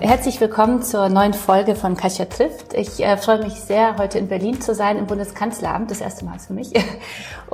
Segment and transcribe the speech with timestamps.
[0.00, 2.72] Herzlich willkommen zur neuen Folge von Kasia trifft.
[2.72, 6.38] Ich äh, freue mich sehr, heute in Berlin zu sein, im Bundeskanzleramt, das erste Mal
[6.38, 6.72] für mich,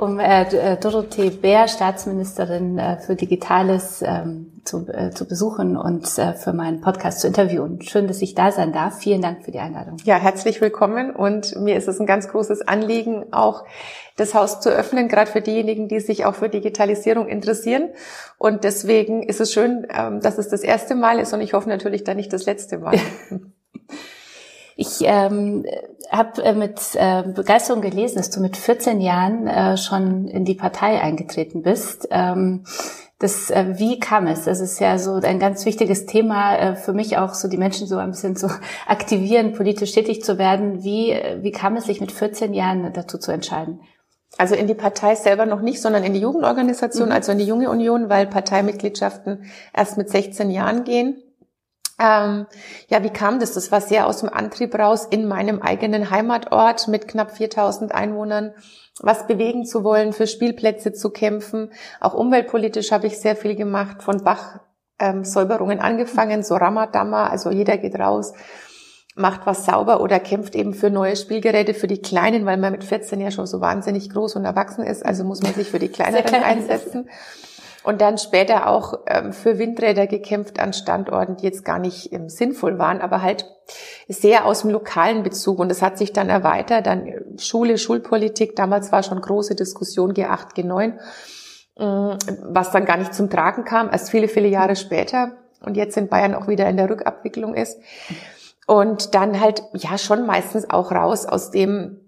[0.05, 6.17] um äh, äh, Dorothee Bär, Staatsministerin äh, für Digitales, ähm, zu, äh, zu besuchen und
[6.17, 7.81] äh, für meinen Podcast zu interviewen.
[7.81, 8.99] Schön, dass ich da sein darf.
[8.99, 9.97] Vielen Dank für die Einladung.
[10.03, 13.63] Ja, herzlich willkommen und mir ist es ein ganz großes Anliegen, auch
[14.15, 17.89] das Haus zu öffnen, gerade für diejenigen, die sich auch für Digitalisierung interessieren.
[18.37, 21.67] Und deswegen ist es schön, ähm, dass es das erste Mal ist und ich hoffe
[21.67, 22.99] natürlich dann nicht das letzte Mal.
[24.75, 25.65] Ich ähm,
[26.11, 30.55] habe äh, mit äh, Begeisterung gelesen, dass du mit 14 Jahren äh, schon in die
[30.55, 32.07] Partei eingetreten bist.
[32.11, 32.65] Ähm,
[33.19, 34.43] das, äh, wie kam es?
[34.43, 37.87] Das ist ja so ein ganz wichtiges Thema äh, für mich auch, so die Menschen
[37.87, 38.47] so ein bisschen zu
[38.87, 40.83] aktivieren, politisch tätig zu werden.
[40.83, 43.79] Wie, äh, wie kam es sich mit 14 Jahren dazu zu entscheiden?
[44.37, 47.13] Also in die Partei selber noch nicht, sondern in die Jugendorganisation, mhm.
[47.13, 51.21] also in die Junge Union, weil Parteimitgliedschaften erst mit 16 Jahren gehen.
[51.99, 52.45] Ähm,
[52.89, 53.53] ja, wie kam das?
[53.53, 58.53] Das war sehr aus dem Antrieb raus, in meinem eigenen Heimatort mit knapp 4000 Einwohnern
[59.01, 61.71] was bewegen zu wollen, für Spielplätze zu kämpfen.
[61.99, 67.77] Auch umweltpolitisch habe ich sehr viel gemacht, von Bachsäuberungen ähm, angefangen, so Ramadama, also jeder
[67.77, 68.33] geht raus,
[69.15, 72.83] macht was sauber oder kämpft eben für neue Spielgeräte für die Kleinen, weil man mit
[72.83, 75.89] 14 ja schon so wahnsinnig groß und erwachsen ist, also muss man sich für die
[75.89, 77.09] Kleineren einsetzen
[77.85, 82.29] und dann später auch ähm, für Windräder gekämpft an Standorten, die jetzt gar nicht ähm,
[82.29, 83.45] sinnvoll waren, aber halt
[84.07, 85.59] sehr aus dem lokalen Bezug.
[85.59, 90.13] Und das hat sich dann erweitert, dann äh, Schule, Schulpolitik, damals war schon große Diskussion
[90.13, 90.93] G8, G9,
[91.77, 95.95] äh, was dann gar nicht zum Tragen kam, erst viele, viele Jahre später und jetzt
[95.97, 97.79] in Bayern auch wieder in der Rückabwicklung ist.
[98.67, 102.04] Und dann halt, ja, schon meistens auch raus aus dem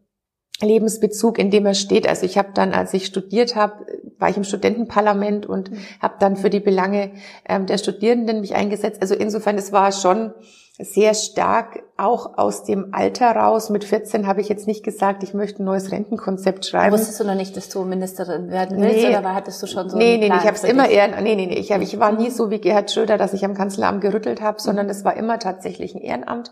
[0.62, 2.08] Lebensbezug, in dem er steht.
[2.08, 3.86] Also ich habe dann, als ich studiert habe,
[4.18, 5.78] war ich im Studentenparlament und mhm.
[6.02, 7.12] habe dann für die Belange
[7.48, 9.02] ähm, der Studierenden mich eingesetzt.
[9.02, 10.34] Also insofern, es war schon
[10.80, 13.70] sehr stark auch aus dem Alter raus.
[13.70, 16.94] Mit 14 habe ich jetzt nicht gesagt, ich möchte ein neues Rentenkonzept schreiben.
[16.94, 19.18] Wusstest du noch nicht, dass du Ministerin werden willst nee.
[19.18, 21.48] oder hattest du schon so Nee, nee, nee ich habe es immer eher, nee, nee,
[21.48, 24.40] nee, ich, hab, ich war nie so wie Gerhard Schröder, dass ich am Kanzleramt gerüttelt
[24.42, 24.92] habe, sondern mhm.
[24.92, 26.52] es war immer tatsächlich ein Ehrenamt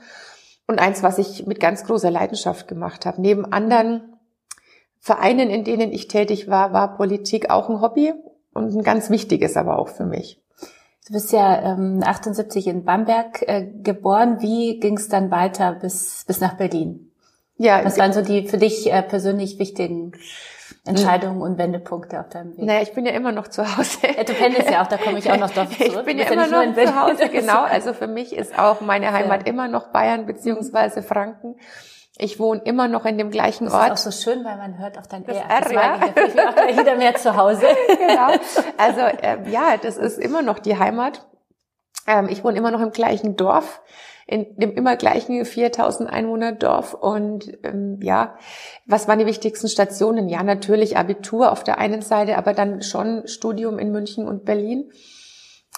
[0.68, 3.22] und eins, was ich mit ganz großer Leidenschaft gemacht habe.
[3.22, 4.18] Neben anderen
[5.00, 8.14] Vereinen, in denen ich tätig war, war Politik auch ein Hobby
[8.54, 10.42] und ein ganz wichtiges aber auch für mich.
[11.08, 14.42] Du bist ja ähm, 78 in Bamberg äh, geboren.
[14.42, 17.12] Wie ging es dann weiter bis, bis nach Berlin?
[17.58, 20.14] Ja, Was waren so die für dich äh, persönlich wichtigen
[20.86, 22.64] Entscheidungen und Wendepunkte auf deinem Weg?
[22.64, 23.98] Naja, ich bin ja immer noch zu Hause.
[24.16, 25.94] Ja, du pendelst ja auch, da komme ich auch noch drauf zurück.
[25.98, 27.64] Ich bin ja immer noch zu Hause, genau.
[27.64, 29.54] Also für mich ist auch meine Heimat ja.
[29.54, 31.56] immer noch Bayern beziehungsweise Franken.
[32.18, 33.92] Ich wohne immer noch in dem gleichen Ort.
[33.92, 35.50] Das ist auch so schön, weil man hört auf dein das R.
[35.50, 36.00] R ja.
[36.06, 37.66] Ich bin auch wieder mehr zu Hause.
[37.88, 38.32] genau.
[38.78, 41.26] Also äh, ja, das ist immer noch die Heimat.
[42.08, 43.82] Ähm, ich wohne immer noch im gleichen Dorf,
[44.28, 46.94] in dem immer gleichen 4000 Einwohner Dorf.
[46.94, 48.36] Und ähm, ja,
[48.86, 50.30] was waren die wichtigsten Stationen?
[50.30, 54.92] Ja, natürlich Abitur auf der einen Seite, aber dann schon Studium in München und Berlin.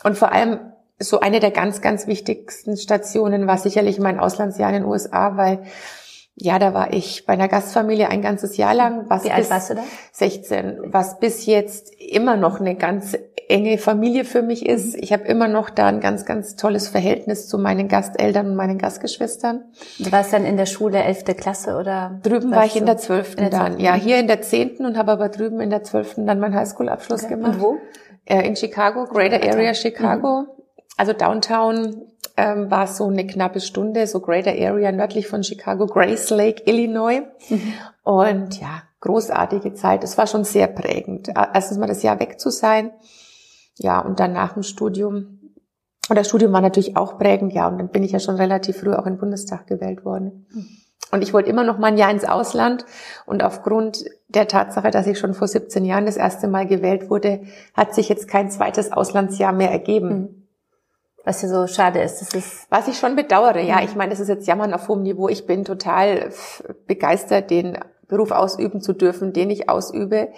[0.04, 0.60] Und vor allem
[1.00, 5.64] so eine der ganz, ganz wichtigsten Stationen war sicherlich mein Auslandsjahr in den USA, weil
[6.40, 9.10] ja, da war ich bei einer Gastfamilie ein ganzes Jahr lang.
[9.10, 9.84] Was Wie alt warst du da?
[10.12, 13.18] 16, was bis jetzt immer noch eine ganz
[13.50, 14.96] enge Familie für mich ist.
[14.96, 18.78] Ich habe immer noch da ein ganz, ganz tolles Verhältnis zu meinen Gasteltern und meinen
[18.78, 19.64] Gastgeschwistern.
[20.00, 21.24] Du warst dann in der Schule 11.
[21.38, 22.20] Klasse oder?
[22.24, 23.36] Drüben war ich in der 12.
[23.36, 23.80] In der dann.
[23.80, 24.86] Ja, hier in der 10.
[24.86, 26.16] und habe aber drüben in der 12.
[26.26, 27.36] dann meinen Highschool-Abschluss okay.
[27.36, 27.56] gemacht.
[27.56, 27.78] Und wo?
[28.26, 30.42] Äh, in Chicago, Greater Area Chicago.
[30.42, 30.48] Mhm.
[30.98, 32.02] Also Downtown
[32.36, 37.22] ähm, war so eine knappe Stunde, so Greater Area nördlich von Chicago, Grace Lake, Illinois.
[37.50, 37.74] Mhm.
[38.04, 40.04] Und ja, großartige Zeit.
[40.04, 41.30] Es war schon sehr prägend.
[41.54, 42.92] Erstens mal das Jahr weg zu sein.
[43.78, 45.40] Ja, und dann nach dem Studium.
[46.10, 47.68] Und das Studium war natürlich auch prägend, ja.
[47.68, 50.48] Und dann bin ich ja schon relativ früh auch in den Bundestag gewählt worden.
[50.52, 50.68] Mhm.
[51.12, 52.86] Und ich wollte immer noch mal ein Jahr ins Ausland.
[53.26, 57.42] Und aufgrund der Tatsache, dass ich schon vor 17 Jahren das erste Mal gewählt wurde,
[57.74, 60.10] hat sich jetzt kein zweites Auslandsjahr mehr ergeben.
[60.10, 60.48] Mhm
[61.28, 62.22] was ja so schade ist.
[62.22, 63.60] Das ist was ich schon bedauere.
[63.60, 63.84] Ja, mhm.
[63.84, 65.28] ich meine, das ist jetzt Jammern auf hohem Niveau.
[65.28, 66.32] Ich bin total
[66.88, 67.78] begeistert, den
[68.08, 70.30] Beruf ausüben zu dürfen, den ich ausübe.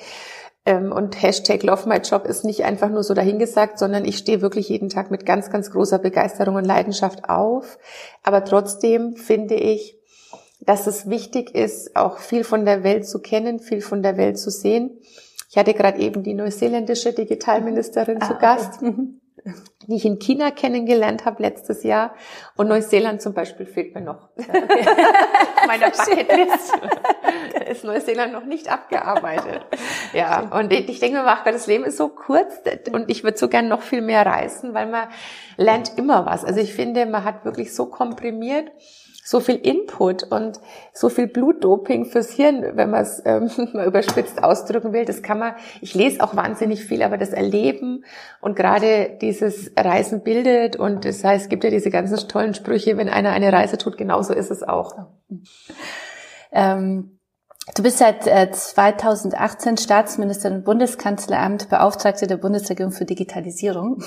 [0.69, 4.42] Ähm, und Hashtag Love My Job ist nicht einfach nur so dahingesagt, sondern ich stehe
[4.42, 7.80] wirklich jeden Tag mit ganz, ganz großer Begeisterung und Leidenschaft auf.
[8.21, 9.98] Aber trotzdem finde ich,
[10.60, 14.38] dass es wichtig ist, auch viel von der Welt zu kennen, viel von der Welt
[14.38, 14.92] zu sehen.
[15.50, 18.83] Ich hatte gerade eben die neuseeländische Digitalministerin ah, zu Gast.
[18.83, 19.07] Okay.
[19.88, 22.13] Die ich in China kennengelernt habe letztes Jahr.
[22.56, 24.30] Und Neuseeland zum Beispiel fehlt mir noch.
[24.50, 24.86] Okay.
[25.68, 26.74] Meiner Bucketlist
[27.69, 29.65] ist Neuseeland noch nicht abgearbeitet.
[30.13, 32.53] Ja, und ich denke mir, ach Gott, das Leben ist so kurz
[32.91, 35.09] und ich würde so gern noch viel mehr reisen, weil man
[35.57, 36.45] lernt immer was.
[36.45, 38.71] Also ich finde, man hat wirklich so komprimiert
[39.29, 40.59] so viel Input und
[40.91, 45.05] so viel Blutdoping fürs Hirn, wenn man es ähm, mal überspitzt ausdrücken will.
[45.05, 48.05] Das kann man, ich lese auch wahnsinnig viel, aber das Erleben
[48.41, 52.97] und gerade dieses Reisen bildet und das heißt, es gibt ja diese ganzen tollen Sprüche,
[52.97, 54.95] wenn einer eine Reise tut, genauso ist es auch.
[56.51, 57.19] Ähm
[57.75, 64.04] Du bist seit 2018 äh, Staatsministerin im Bundeskanzleramt, Beauftragte der Bundesregierung für Digitalisierung.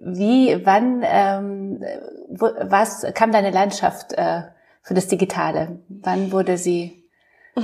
[0.00, 1.82] Wie, wann, ähm,
[2.30, 4.42] wo, was kam deine Leidenschaft äh,
[4.82, 5.80] für das Digitale?
[5.88, 7.04] Wann wurde sie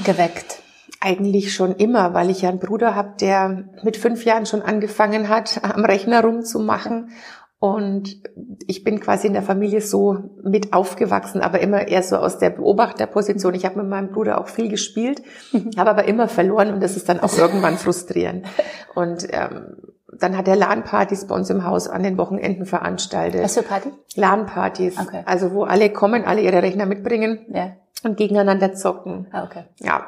[0.04, 0.62] geweckt?
[1.00, 5.28] Eigentlich schon immer, weil ich ja einen Bruder habe, der mit fünf Jahren schon angefangen
[5.28, 7.10] hat, am Rechner rumzumachen
[7.60, 8.22] und
[8.68, 12.50] ich bin quasi in der Familie so mit aufgewachsen, aber immer eher so aus der
[12.50, 13.54] Beobachterposition.
[13.54, 15.22] Ich habe mit meinem Bruder auch viel gespielt,
[15.52, 15.70] mhm.
[15.76, 18.46] habe aber immer verloren und das ist dann auch irgendwann frustrierend.
[18.94, 19.76] Und ähm,
[20.20, 23.42] dann hat er LAN-Partys bei uns im Haus an den Wochenenden veranstaltet.
[23.42, 23.90] Was für Party?
[24.14, 24.98] LAN-Partys.
[24.98, 25.22] Okay.
[25.26, 27.72] Also wo alle kommen, alle ihre Rechner mitbringen ja.
[28.04, 29.26] und gegeneinander zocken.
[29.32, 29.64] Ah, okay.
[29.80, 30.06] Ja.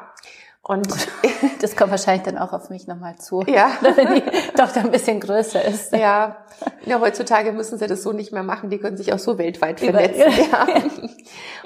[0.71, 0.87] Und
[1.61, 3.43] das kommt wahrscheinlich dann auch auf mich nochmal zu.
[3.45, 3.71] Ja.
[3.81, 4.21] Wenn die
[4.55, 5.91] Tochter ein bisschen größer ist.
[5.91, 6.37] Ja.
[6.85, 7.01] ja.
[7.01, 8.69] Heutzutage müssen sie das so nicht mehr machen.
[8.69, 10.31] Die können sich auch so weltweit vernetzen.
[10.51, 10.67] Ja.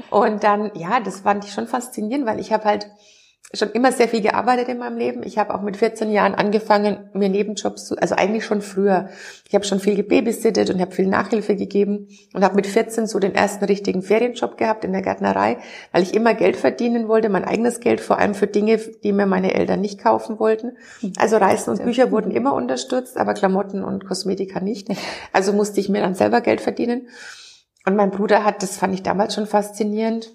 [0.09, 2.87] Und dann, ja, das fand ich schon faszinierend, weil ich habe halt
[3.53, 5.23] schon immer sehr viel gearbeitet in meinem Leben.
[5.23, 9.09] Ich habe auch mit 14 Jahren angefangen, mir Nebenjobs zu, also eigentlich schon früher.
[9.47, 13.19] Ich habe schon viel gebabysittet und habe viel Nachhilfe gegeben und habe mit 14 so
[13.19, 15.57] den ersten richtigen Ferienjob gehabt in der Gärtnerei,
[15.91, 19.25] weil ich immer Geld verdienen wollte, mein eigenes Geld, vor allem für Dinge, die mir
[19.25, 20.73] meine Eltern nicht kaufen wollten.
[21.17, 24.89] Also Reisen und Bücher wurden immer unterstützt, aber Klamotten und Kosmetika nicht.
[25.31, 27.07] Also musste ich mir dann selber Geld verdienen.
[27.85, 30.31] Und mein Bruder hat, das fand ich damals schon faszinierend,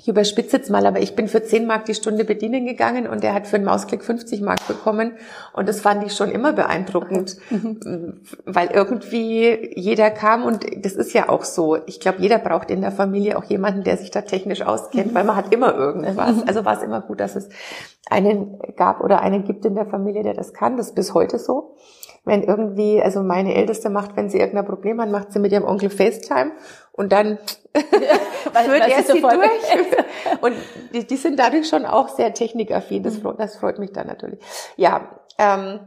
[0.00, 3.22] ich überspitze jetzt mal, aber ich bin für 10 Mark die Stunde bedienen gegangen und
[3.22, 5.12] er hat für einen Mausklick 50 Mark bekommen.
[5.52, 8.22] Und das fand ich schon immer beeindruckend, mhm.
[8.46, 11.76] weil irgendwie jeder kam und das ist ja auch so.
[11.86, 15.14] Ich glaube, jeder braucht in der Familie auch jemanden, der sich da technisch auskennt, mhm.
[15.14, 16.36] weil man hat immer irgendwas.
[16.36, 16.44] Mhm.
[16.46, 17.50] Also war es immer gut, dass es
[18.08, 20.78] einen gab oder einen gibt in der Familie, der das kann.
[20.78, 21.76] Das ist bis heute so
[22.24, 25.64] wenn irgendwie, also meine Älteste macht, wenn sie irgendein Problem hat, macht sie mit ihrem
[25.64, 26.52] Onkel FaceTime
[26.92, 27.38] und dann
[28.52, 30.40] weil, führt er sie durch.
[30.40, 30.54] und
[30.92, 33.02] die, die sind dadurch schon auch sehr technikaffin.
[33.02, 33.34] Das, mhm.
[33.38, 34.40] das freut mich dann natürlich.
[34.76, 35.80] Ja, ähm,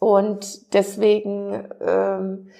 [0.00, 2.50] und deswegen ähm,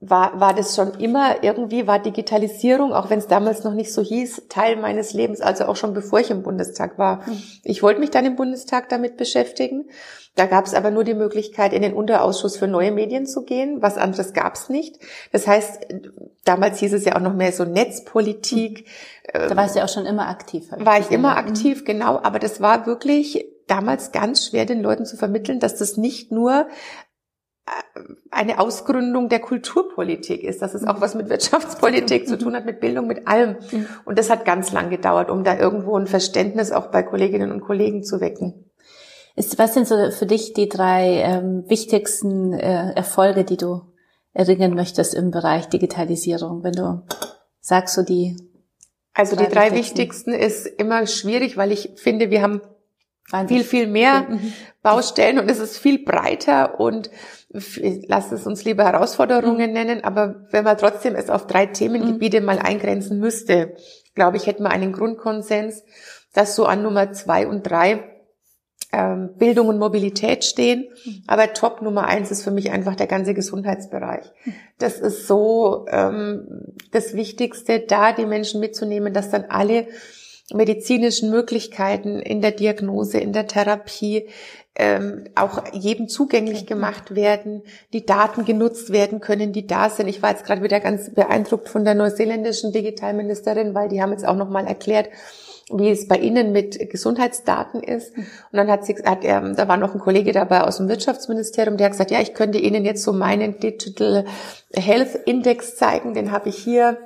[0.00, 4.02] war, war das schon immer irgendwie, war Digitalisierung, auch wenn es damals noch nicht so
[4.02, 7.26] hieß, Teil meines Lebens, also auch schon bevor ich im Bundestag war.
[7.26, 7.42] Mhm.
[7.64, 9.86] Ich wollte mich dann im Bundestag damit beschäftigen.
[10.34, 13.80] Da gab es aber nur die Möglichkeit, in den Unterausschuss für neue Medien zu gehen.
[13.80, 14.98] Was anderes gab es nicht.
[15.32, 15.86] Das heißt,
[16.44, 18.86] damals hieß es ja auch noch mehr so Netzpolitik.
[19.32, 20.68] Da warst du ja auch schon immer aktiv.
[20.76, 22.20] War ich immer aktiv, genau.
[22.22, 26.66] Aber das war wirklich damals ganz schwer, den Leuten zu vermitteln, dass das nicht nur
[28.30, 32.80] eine Ausgründung der Kulturpolitik ist, dass es auch was mit Wirtschaftspolitik zu tun hat, mit
[32.80, 33.56] Bildung, mit allem.
[33.72, 33.86] Mhm.
[34.04, 37.60] Und das hat ganz lang gedauert, um da irgendwo ein Verständnis auch bei Kolleginnen und
[37.60, 38.70] Kollegen zu wecken.
[39.34, 43.82] Ist, was sind so für dich die drei ähm, wichtigsten äh, Erfolge, die du
[44.32, 47.02] erringen möchtest im Bereich Digitalisierung, wenn du
[47.60, 48.36] sagst so die
[49.12, 50.32] also die drei wichtigsten.
[50.32, 52.60] wichtigsten ist immer schwierig, weil ich finde, wir haben
[53.48, 54.52] viel, viel mehr mhm.
[54.82, 57.10] Baustellen und es ist viel breiter und
[57.50, 59.74] lass es uns lieber Herausforderungen mhm.
[59.74, 62.46] nennen, aber wenn man trotzdem es auf drei Themengebiete mhm.
[62.46, 63.74] mal eingrenzen müsste,
[64.14, 65.84] glaube ich, hätten wir einen Grundkonsens,
[66.32, 68.04] dass so an Nummer zwei und drei
[68.92, 70.88] ähm, Bildung und Mobilität stehen.
[71.04, 71.22] Mhm.
[71.26, 74.26] Aber Top Nummer eins ist für mich einfach der ganze Gesundheitsbereich.
[74.44, 74.54] Mhm.
[74.78, 79.88] Das ist so ähm, das Wichtigste, da die Menschen mitzunehmen, dass dann alle
[80.52, 84.28] medizinischen Möglichkeiten in der Diagnose, in der Therapie
[84.78, 87.62] ähm, auch jedem zugänglich gemacht werden,
[87.92, 90.06] die Daten genutzt werden können, die da sind.
[90.06, 94.26] Ich war jetzt gerade wieder ganz beeindruckt von der neuseeländischen Digitalministerin, weil die haben jetzt
[94.26, 95.08] auch nochmal erklärt,
[95.72, 98.16] wie es bei Ihnen mit Gesundheitsdaten ist.
[98.16, 101.76] Und dann hat sie hat er, da war noch ein Kollege dabei aus dem Wirtschaftsministerium,
[101.76, 104.26] der hat gesagt, ja, ich könnte Ihnen jetzt so meinen Digital
[104.74, 106.98] Health Index zeigen, den habe ich hier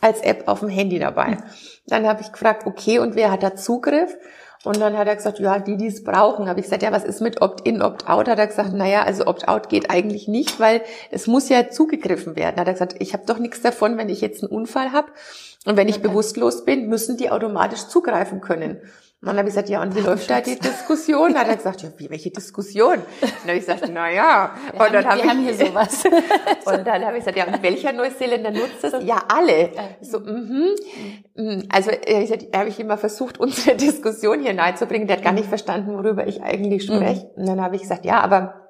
[0.00, 1.38] als App auf dem Handy dabei.
[1.90, 4.16] Dann habe ich gefragt, okay, und wer hat da Zugriff?
[4.62, 6.46] Und dann hat er gesagt, ja, die, die es brauchen.
[6.46, 8.28] Habe ich gesagt, ja, was ist mit Opt-in, Opt-out?
[8.28, 12.60] Hat er gesagt, naja, also Opt-out geht eigentlich nicht, weil es muss ja zugegriffen werden.
[12.60, 15.12] Hat er gesagt, ich habe doch nichts davon, wenn ich jetzt einen Unfall habe
[15.64, 18.80] und wenn ich bewusstlos bin, müssen die automatisch zugreifen können.
[19.22, 21.36] Und dann habe ich gesagt, ja, und wie läuft da die Diskussion?
[21.36, 22.94] Hat er gesagt, ja, wie, welche Diskussion?
[22.94, 24.54] Und dann habe ich gesagt, na ja.
[24.72, 26.04] Wir und dann haben, wir ich, haben hier sowas.
[26.64, 29.04] und dann habe ich gesagt, ja, und welcher Neuseeländer nutzt das?
[29.04, 29.72] Ja, alle.
[30.00, 30.74] So, mhm.
[31.34, 35.06] Mm, also ich, habe ich immer versucht, unsere Diskussion hier nahezubringen.
[35.06, 37.26] Der hat gar nicht verstanden, worüber ich eigentlich spreche.
[37.26, 37.42] Mhm.
[37.42, 38.69] Und dann habe ich gesagt, ja, aber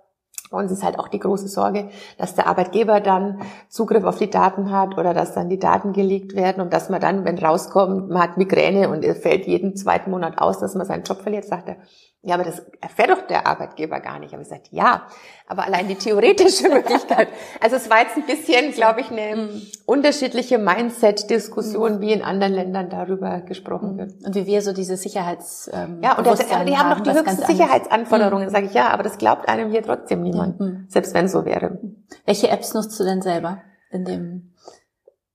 [0.51, 4.31] bei uns ist halt auch die große Sorge, dass der Arbeitgeber dann Zugriff auf die
[4.31, 8.11] Daten hat oder dass dann die Daten gelegt werden und dass man dann, wenn rauskommt,
[8.11, 11.45] man hat Migräne und er fällt jeden zweiten Monat aus, dass man seinen Job verliert,
[11.45, 11.77] sagt er,
[12.23, 14.35] ja, aber das erfährt doch der Arbeitgeber gar nicht.
[14.35, 15.07] Aber ich gesagt, ja,
[15.47, 17.29] aber allein die theoretische Möglichkeit.
[17.61, 19.63] Also es war jetzt ein bisschen, glaube ich, eine mhm.
[19.87, 22.01] unterschiedliche Mindset-Diskussion, mhm.
[22.03, 24.13] wie in anderen Ländern darüber gesprochen wird.
[24.23, 27.01] Und wie wir so diese Sicherheits ähm, Ja, und das, aber die haben, haben noch
[27.01, 28.49] die höchsten Sicherheitsanforderungen.
[28.49, 28.53] Mhm.
[28.53, 30.85] Sage ich, ja, aber das glaubt einem hier trotzdem niemand, mhm.
[30.89, 31.79] selbst wenn es so wäre.
[32.27, 34.53] Welche Apps nutzt du denn selber in dem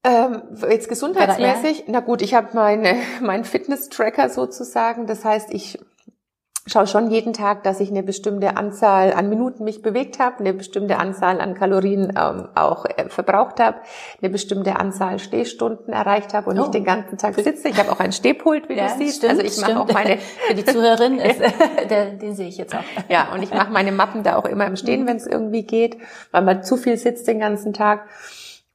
[0.04, 5.08] ähm, jetzt gesundheitsmäßig, na gut, ich habe meine mein Fitness-Tracker sozusagen.
[5.08, 5.80] Das heißt, ich
[6.68, 10.54] schaue schon jeden Tag, dass ich eine bestimmte Anzahl an Minuten mich bewegt habe, eine
[10.54, 13.78] bestimmte Anzahl an Kalorien ähm, auch äh, verbraucht habe,
[14.20, 16.62] eine bestimmte Anzahl Stehstunden erreicht habe und oh.
[16.62, 17.70] nicht den ganzen Tag sitze.
[17.70, 19.18] Ich habe auch ein Stehpult, wie ja, du siehst.
[19.18, 20.18] Stimmt, also ich mache auch meine
[20.48, 21.40] für die Zuhörerin, ist,
[21.90, 22.84] der, den sehe ich jetzt auch.
[23.10, 25.08] Ja, und ich mache meine Mappen da auch immer im Stehen, mhm.
[25.08, 25.98] wenn es irgendwie geht,
[26.32, 28.08] weil man zu viel sitzt den ganzen Tag.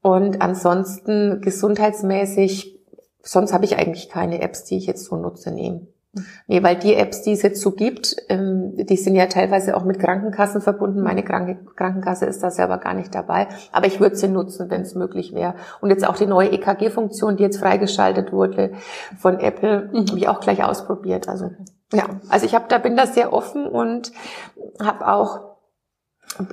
[0.01, 2.79] Und ansonsten gesundheitsmäßig,
[3.21, 5.89] sonst habe ich eigentlich keine Apps, die ich jetzt so nutze, nehmen.
[6.49, 9.85] Nee, weil die Apps, die es jetzt so gibt, ähm, die sind ja teilweise auch
[9.85, 11.03] mit Krankenkassen verbunden.
[11.03, 13.47] Meine Krankenkasse ist da selber gar nicht dabei.
[13.71, 15.55] Aber ich würde sie nutzen, wenn es möglich wäre.
[15.81, 18.73] Und jetzt auch die neue EKG-Funktion, die jetzt freigeschaltet wurde
[19.21, 20.07] von Apple, mhm.
[20.09, 21.29] habe ich auch gleich ausprobiert.
[21.29, 21.53] Also
[21.93, 24.11] ja, also ich habe da bin da sehr offen und
[24.81, 25.51] habe auch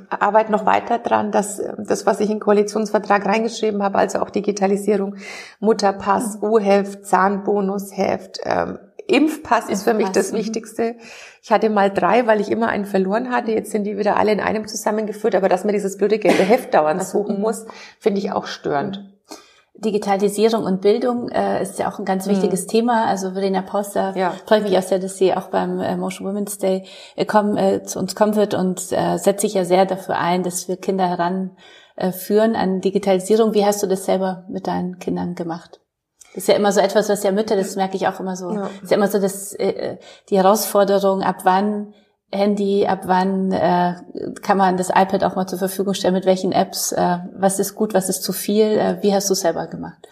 [0.09, 5.15] arbeite noch weiter dran, dass das, was ich in Koalitionsvertrag reingeschrieben habe, also auch Digitalisierung,
[5.59, 6.49] Mutterpass, mhm.
[6.49, 10.37] U-Heft, Zahnbonusheft, ähm, Impfpass ist für mich das mhm.
[10.37, 10.95] Wichtigste.
[11.41, 13.51] Ich hatte mal drei, weil ich immer einen verloren hatte.
[13.51, 15.35] Jetzt sind die wieder alle in einem zusammengeführt.
[15.35, 17.65] Aber dass man dieses blöde gelbe Heft dauernd suchen muss,
[17.99, 19.17] finde ich auch störend.
[19.79, 22.31] Digitalisierung und Bildung äh, ist ja auch ein ganz mhm.
[22.31, 22.69] wichtiges mhm.
[22.69, 23.05] Thema.
[23.05, 24.33] Also Verena Pauster ja.
[24.45, 26.83] freut mich auch sehr, dass sie auch beim äh, Motion Women's Day
[27.15, 30.43] äh, kommen, äh, zu uns kommen wird und äh, setzt sich ja sehr dafür ein,
[30.43, 33.53] dass wir Kinder heranführen äh, an Digitalisierung.
[33.53, 35.79] Wie hast du das selber mit deinen Kindern gemacht?
[36.33, 38.51] Das ist ja immer so etwas, was ja Mütter, das merke ich auch immer so,
[38.51, 38.69] ja.
[38.81, 39.97] ist ja immer so das, äh,
[40.29, 41.93] die Herausforderung, ab wann
[42.31, 43.95] Handy, ab wann äh,
[44.41, 47.75] kann man das iPad auch mal zur Verfügung stellen, mit welchen Apps, äh, was ist
[47.75, 50.07] gut, was ist zu viel, äh, wie hast du selber gemacht,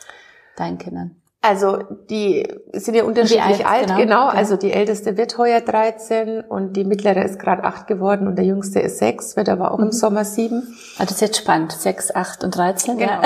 [0.56, 1.22] deinen Kindern?
[1.48, 1.78] Also
[2.10, 4.28] die sind ja unterschiedlich alt, alt, genau, genau.
[4.28, 8.46] Also die älteste wird heuer 13 und die mittlere ist gerade 8 geworden und der
[8.46, 9.86] jüngste ist 6, wird aber auch mhm.
[9.86, 10.56] im Sommer 7.
[10.98, 12.98] Also das ist jetzt spannend, 6, 8 und 13.
[12.98, 13.12] Genau.
[13.12, 13.22] Ja,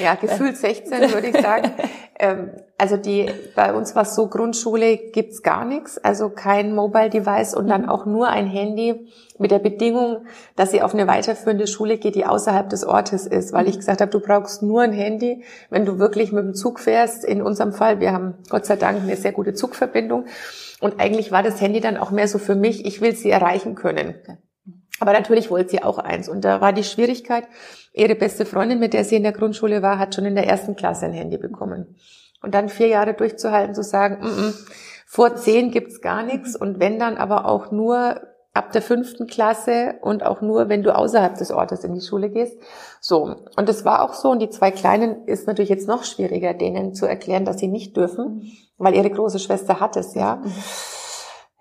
[0.00, 1.72] ja gefühlt 16 würde ich sagen.
[2.18, 7.08] Ähm, also die, bei uns war es so, Grundschule gibt's gar nichts, also kein Mobile
[7.08, 7.88] Device und dann mhm.
[7.88, 12.26] auch nur ein Handy mit der Bedingung, dass sie auf eine weiterführende Schule geht, die
[12.26, 15.98] außerhalb des Ortes ist, weil ich gesagt habe, du brauchst nur ein Handy, wenn du
[15.98, 17.24] wirklich mit dem Zug fährst.
[17.24, 20.26] In unserem Fall, wir haben Gott sei Dank eine sehr gute Zugverbindung
[20.80, 23.74] und eigentlich war das Handy dann auch mehr so für mich, ich will sie erreichen
[23.74, 24.14] können.
[25.00, 26.28] Aber natürlich wollte sie auch eins.
[26.28, 27.44] Und da war die Schwierigkeit,
[27.92, 30.74] ihre beste Freundin, mit der sie in der Grundschule war, hat schon in der ersten
[30.74, 31.96] Klasse ein Handy bekommen.
[32.42, 34.70] Und dann vier Jahre durchzuhalten, zu sagen, mm -mm,
[35.06, 38.20] vor zehn gibt's gar nichts und wenn dann aber auch nur
[38.56, 42.30] ab der fünften Klasse und auch nur, wenn du außerhalb des Ortes in die Schule
[42.30, 42.56] gehst.
[43.00, 43.36] So.
[43.56, 44.30] Und es war auch so.
[44.30, 47.96] Und die zwei Kleinen ist natürlich jetzt noch schwieriger, denen zu erklären, dass sie nicht
[47.96, 50.42] dürfen, weil ihre große Schwester hat es, ja.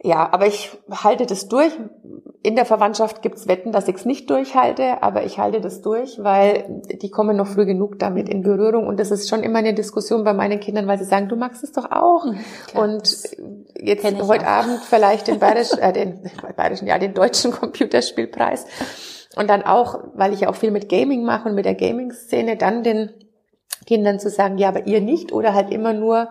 [0.06, 0.10] Mhm.
[0.10, 1.72] Ja, aber ich halte das durch.
[2.44, 6.24] In der Verwandtschaft gibt's Wetten, dass ich es nicht durchhalte, aber ich halte das durch,
[6.24, 9.74] weil die kommen noch früh genug damit in Berührung und das ist schon immer eine
[9.74, 12.26] Diskussion bei meinen Kindern, weil sie sagen, du magst es doch auch.
[12.26, 13.20] Mhm, klar, und
[13.80, 14.50] jetzt heute auch.
[14.50, 16.20] Abend vielleicht den bayerischen, äh, den
[16.56, 18.66] bayerischen, ja, den deutschen Computerspielpreis
[19.36, 22.84] und dann auch, weil ich auch viel mit Gaming mache und mit der Gaming-Szene, dann
[22.84, 23.10] den
[23.88, 26.30] Kindern zu sagen, ja, aber ihr nicht oder halt immer nur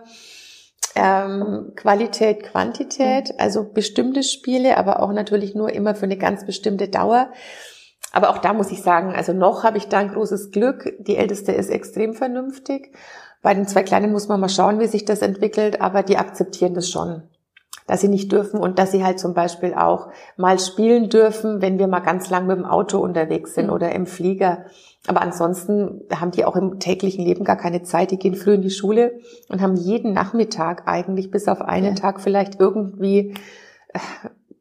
[0.94, 3.36] ähm, Qualität, Quantität, mhm.
[3.38, 7.30] also bestimmte Spiele, aber auch natürlich nur immer für eine ganz bestimmte Dauer.
[8.12, 10.94] Aber auch da muss ich sagen, also noch habe ich da ein großes Glück.
[11.00, 12.92] Die Älteste ist extrem vernünftig.
[13.42, 16.74] Bei den zwei Kleinen muss man mal schauen, wie sich das entwickelt, aber die akzeptieren
[16.74, 17.24] das schon.
[17.86, 21.78] dass sie nicht dürfen und dass sie halt zum Beispiel auch mal spielen dürfen, wenn
[21.78, 23.72] wir mal ganz lang mit dem Auto unterwegs sind mhm.
[23.72, 24.64] oder im Flieger.
[25.06, 28.10] Aber ansonsten haben die auch im täglichen Leben gar keine Zeit.
[28.10, 29.18] Die gehen früh in die Schule
[29.48, 32.00] und haben jeden Nachmittag eigentlich bis auf einen ja.
[32.00, 33.34] Tag vielleicht irgendwie
[33.92, 33.98] äh,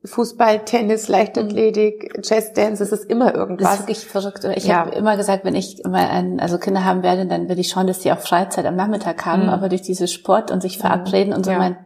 [0.05, 3.63] Fußball, Tennis, Leichtathletik, Jazzdance, es ist immer irgendwas.
[3.63, 4.43] Das ist wirklich verrückt.
[4.55, 4.75] Ich ja.
[4.75, 7.87] habe immer gesagt, wenn ich mal ein, also Kinder haben werde, dann will ich schauen,
[7.87, 9.49] dass sie auch Freizeit am Nachmittag haben, mhm.
[9.49, 11.37] aber durch diese Sport und sich verabreden mhm.
[11.37, 11.57] und so, ja.
[11.57, 11.77] man,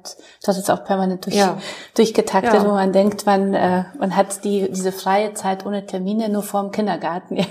[0.42, 1.60] das jetzt auch permanent durch, ja.
[1.94, 2.66] durchgetaktet, ja.
[2.66, 6.72] wo man denkt, man, äh, man hat die, diese freie Zeit ohne Termine nur vorm
[6.72, 7.38] Kindergarten.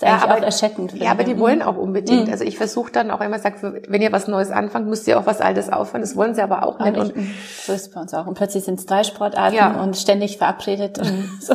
[0.00, 0.94] Ja, ist ja, aber, auch erschreckend.
[0.94, 2.26] Ja, aber die wollen auch unbedingt.
[2.26, 2.32] Mhm.
[2.32, 5.26] Also ich versuche dann auch immer, sag, wenn ihr was Neues anfangt, müsst ihr auch
[5.26, 6.02] was Altes aufhören.
[6.02, 6.96] Das wollen sie aber auch nicht.
[6.96, 7.12] Und
[7.64, 8.26] so ist es bei uns auch.
[8.26, 9.82] Und plötzlich sind es drei Sportarten ja.
[9.82, 10.98] und ständig verabredet.
[11.02, 11.28] Mhm.
[11.40, 11.54] So.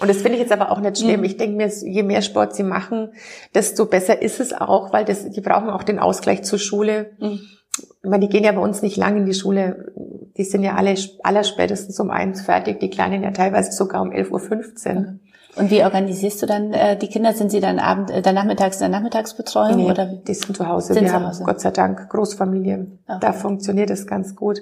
[0.00, 1.20] Und das finde ich jetzt aber auch nicht schlimm.
[1.20, 1.24] Mhm.
[1.26, 3.10] Ich denke mir, je mehr Sport sie machen,
[3.54, 7.10] desto besser ist es auch, weil das, die brauchen auch den Ausgleich zur Schule.
[7.18, 7.40] Mhm.
[7.76, 9.92] Ich meine, die gehen ja bei uns nicht lang in die Schule.
[10.36, 12.80] Die sind ja alle aller spätestens um eins fertig.
[12.80, 15.18] Die Kleinen ja teilweise sogar um 11.15 Uhr.
[15.54, 17.34] Und wie organisierst du dann äh, die Kinder?
[17.34, 20.06] Sind sie dann Abend, äh, dann nachmittags in der Nachmittagsbetreuung nee, oder?
[20.06, 20.94] Die sind zu Hause.
[20.94, 21.44] Sind Wir zu Hause.
[21.44, 22.86] Gott sei Dank Großfamilie.
[23.06, 23.18] Okay.
[23.20, 24.60] Da funktioniert es ganz gut.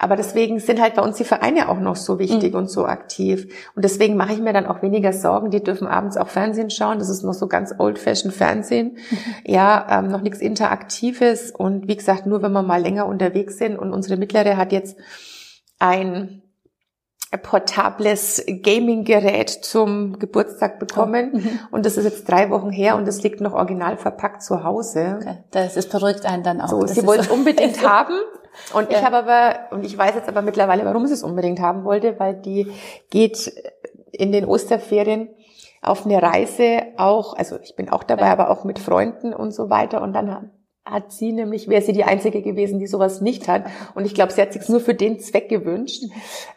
[0.00, 2.60] Aber deswegen sind halt bei uns die Vereine auch noch so wichtig mhm.
[2.60, 3.52] und so aktiv.
[3.74, 5.50] Und deswegen mache ich mir dann auch weniger Sorgen.
[5.50, 7.00] Die dürfen abends auch Fernsehen schauen.
[7.00, 8.96] Das ist noch so ganz old-fashioned Fernsehen.
[9.10, 9.16] Mhm.
[9.44, 11.50] Ja, ähm, noch nichts Interaktives.
[11.50, 13.76] Und wie gesagt, nur wenn wir mal länger unterwegs sind.
[13.76, 14.96] Und unsere Mittlere hat jetzt
[15.80, 16.42] ein
[17.36, 21.32] portables Gaming-Gerät zum Geburtstag bekommen.
[21.34, 21.38] Oh.
[21.38, 21.60] Mhm.
[21.70, 25.18] Und das ist jetzt drei Wochen her und das liegt noch original verpackt zu Hause.
[25.20, 25.38] Okay.
[25.50, 26.68] Das ist beruhigt einen dann auch.
[26.68, 28.14] So, sie wollte es unbedingt haben.
[28.72, 28.98] Und ja.
[28.98, 32.18] ich habe aber, und ich weiß jetzt aber mittlerweile, warum sie es unbedingt haben wollte,
[32.18, 32.72] weil die
[33.10, 33.52] geht
[34.10, 35.28] in den Osterferien
[35.82, 38.32] auf eine Reise auch, also ich bin auch dabei, ja.
[38.32, 40.02] aber auch mit Freunden und so weiter.
[40.02, 40.50] Und dann
[40.90, 43.64] hat sie nämlich, wäre sie die Einzige gewesen, die sowas nicht hat.
[43.94, 46.04] Und ich glaube, sie hat sich nur für den Zweck gewünscht.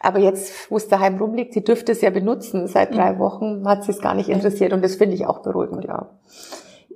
[0.00, 2.66] Aber jetzt, wo es daheim rumliegt, sie dürfte es ja benutzen.
[2.68, 3.18] Seit drei mhm.
[3.18, 4.72] Wochen hat sie es gar nicht interessiert.
[4.72, 6.10] Und das finde ich auch beruhigend, ja.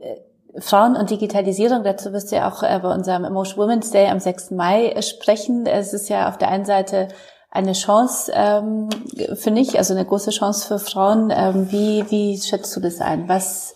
[0.01, 0.17] Äh,
[0.61, 4.21] Frauen und Digitalisierung, dazu wirst du ja auch äh, bei unserem Emotion Women's Day am
[4.21, 4.53] 6.
[4.53, 5.67] Mai äh, sprechen.
[5.67, 7.09] Es ist ja auf der einen Seite
[7.51, 8.89] eine Chance, ähm,
[9.35, 11.33] finde ich, also eine große Chance für Frauen.
[11.35, 13.29] Ähm, wie, wie schätzt du das ein?
[13.29, 13.76] Was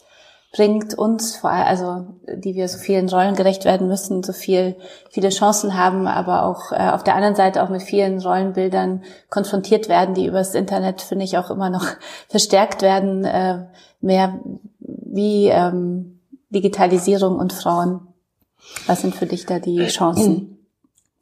[0.53, 4.77] bringt uns, vor allem, also die wir so vielen Rollen gerecht werden müssen, so viel,
[5.09, 9.89] viele Chancen haben, aber auch äh, auf der anderen Seite auch mit vielen Rollenbildern konfrontiert
[9.89, 11.87] werden, die übers Internet, finde ich, auch immer noch
[12.29, 13.67] verstärkt werden, äh,
[14.01, 14.41] mehr
[14.81, 18.01] wie ähm, Digitalisierung und Frauen.
[18.87, 20.47] Was sind für dich da die Chancen?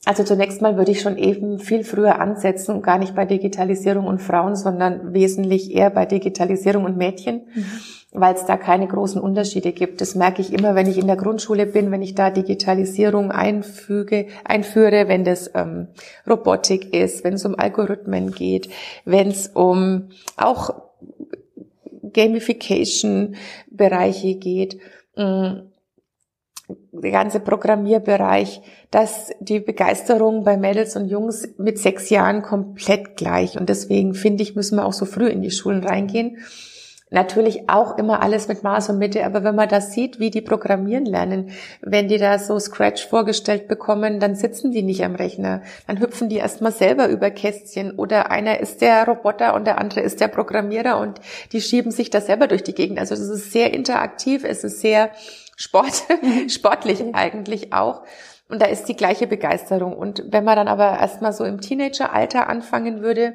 [0.05, 4.07] Also zunächst mal würde ich schon eben viel früher ansetzen und gar nicht bei Digitalisierung
[4.07, 7.43] und Frauen, sondern wesentlich eher bei Digitalisierung und Mädchen.
[7.53, 7.65] Mhm
[8.13, 10.01] weil es da keine großen Unterschiede gibt.
[10.01, 14.29] Das merke ich immer, wenn ich in der Grundschule bin, wenn ich da Digitalisierung einfüge,
[14.45, 15.89] einführe, wenn das ähm,
[16.29, 18.71] Robotik ist, wenn es um Algorithmen geht,
[19.05, 20.71] wenn es um auch
[22.15, 24.79] Gamification-Bereiche geht,
[25.17, 25.69] mm,
[26.93, 33.59] der ganze Programmierbereich, dass die Begeisterung bei Mädels und Jungs mit sechs Jahren komplett gleich.
[33.59, 36.39] Und deswegen finde ich, müssen wir auch so früh in die Schulen reingehen
[37.11, 40.43] Natürlich auch immer alles mit Maß und Mitte, aber wenn man das sieht, wie die
[40.43, 45.63] programmieren lernen, wenn die da so Scratch vorgestellt bekommen, dann sitzen die nicht am Rechner.
[45.87, 50.01] Dann hüpfen die erstmal selber über Kästchen oder einer ist der Roboter und der andere
[50.01, 51.21] ist der Programmierer und
[51.53, 52.99] die schieben sich da selber durch die Gegend.
[52.99, 55.11] Also das ist sehr interaktiv, es ist sehr
[55.57, 56.05] Sport,
[56.49, 58.03] sportlich eigentlich auch.
[58.51, 59.95] Und da ist die gleiche Begeisterung.
[59.95, 63.35] Und wenn man dann aber erstmal so im Teenageralter anfangen würde,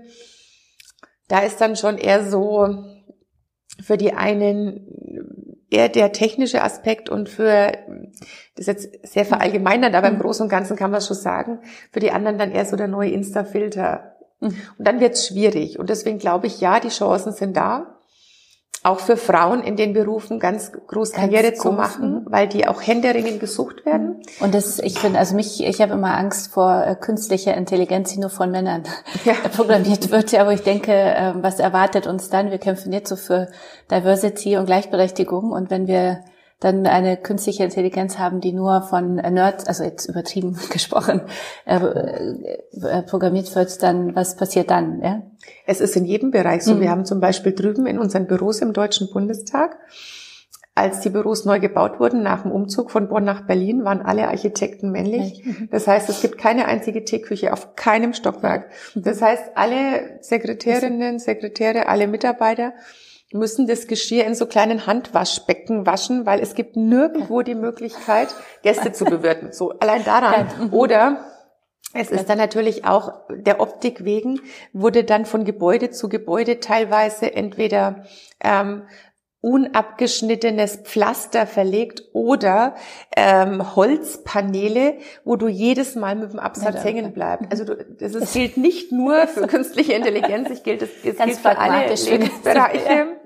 [1.28, 2.84] da ist dann schon eher so,
[3.84, 4.88] für die einen
[5.69, 7.72] eher der technische Aspekt und für,
[8.56, 10.19] das ist jetzt sehr verallgemeinert, aber im mhm.
[10.19, 11.60] Großen und Ganzen kann man es schon sagen,
[11.91, 14.15] für die anderen dann eher so der neue Insta-Filter.
[14.39, 14.56] Mhm.
[14.78, 15.80] Und dann wird es schwierig.
[15.80, 18.00] Und deswegen glaube ich, ja, die Chancen sind da
[18.84, 22.67] auch für Frauen in den Berufen ganz groß ganz Karriere groß, zu machen, weil die
[22.67, 24.22] auch händeringend gesucht werden.
[24.41, 28.19] Und das, ich finde, also mich, ich habe immer Angst vor äh, künstlicher Intelligenz, die
[28.19, 28.84] nur von Männern
[29.24, 29.34] ja.
[29.56, 30.34] programmiert wird.
[30.36, 32.52] Aber ich denke, äh, was erwartet uns dann?
[32.52, 33.48] Wir kämpfen jetzt so für
[33.89, 35.52] Diversity und Gleichberechtigung.
[35.52, 36.19] Und wenn wir
[36.63, 41.21] dann eine künstliche Intelligenz haben, die nur von Nerds, also jetzt übertrieben gesprochen,
[41.65, 45.02] äh, äh, programmiert wird, dann was passiert dann?
[45.02, 45.23] Ja?
[45.65, 46.76] Es ist in jedem Bereich so.
[46.76, 46.82] Mhm.
[46.82, 49.78] Wir haben zum Beispiel drüben in unseren Büros im Deutschen Bundestag,
[50.76, 54.28] als die Büros neu gebaut wurden nach dem Umzug von Bonn nach Berlin, waren alle
[54.28, 55.45] Architekten männlich.
[55.45, 55.69] Mhm.
[55.69, 58.69] Das heißt, es gibt keine einzige Teeküche auf keinem Stockwerk.
[58.95, 59.04] Mhm.
[59.04, 62.73] Das heißt, alle Sekretärinnen, Sekretäre, alle Mitarbeiter
[63.34, 68.91] müssen das Geschirr in so kleinen Handwaschbecken waschen, weil es gibt nirgendwo die Möglichkeit, Gäste
[68.91, 69.52] zu bewirten.
[69.52, 70.72] So allein daran.
[70.72, 71.26] Oder
[71.93, 74.39] Es ist dann natürlich auch der Optik wegen,
[74.72, 78.06] wurde dann von Gebäude zu Gebäude teilweise entweder
[78.39, 78.84] ähm,
[79.43, 82.76] unabgeschnittenes Pflaster verlegt oder
[83.15, 87.52] ähm, Holzpaneele, wo du jedes Mal mit dem Absatz ja, hängen bleibst.
[87.52, 91.58] Also du, das ist, gilt nicht nur für künstliche Intelligenz, es gilt, es gilt für
[91.58, 93.17] alle Lebensbereiche.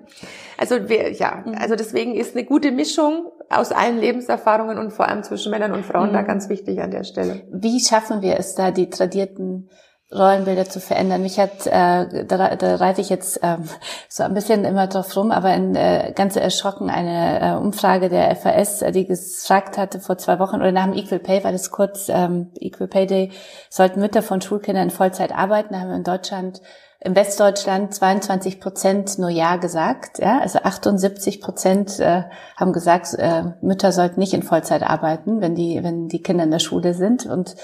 [0.57, 1.55] Also wir, ja, mhm.
[1.59, 5.85] also deswegen ist eine gute Mischung aus allen Lebenserfahrungen und vor allem zwischen Männern und
[5.85, 6.13] Frauen mhm.
[6.13, 7.43] da ganz wichtig an der Stelle.
[7.51, 9.69] Wie schaffen wir es da, die tradierten
[10.13, 11.21] Rollenbilder zu verändern.
[11.21, 13.67] Mich hat, äh, da, da reite ich jetzt ähm,
[14.07, 18.33] so ein bisschen immer drauf rum, aber in, äh, ganz erschrocken eine äh, Umfrage der
[18.37, 21.71] FAS, äh, die gefragt hatte vor zwei Wochen oder nach dem Equal Pay, war das
[21.71, 23.31] kurz, ähm, Equal Pay Day,
[23.69, 25.73] sollten Mütter von Schulkindern in Vollzeit arbeiten.
[25.73, 26.61] Da haben wir in Deutschland,
[26.99, 30.19] in Westdeutschland 22 Prozent nur Ja gesagt.
[30.19, 30.39] Ja?
[30.39, 32.23] Also 78 Prozent äh,
[32.55, 36.51] haben gesagt, äh, Mütter sollten nicht in Vollzeit arbeiten, wenn die, wenn die Kinder in
[36.51, 37.25] der Schule sind.
[37.25, 37.55] Und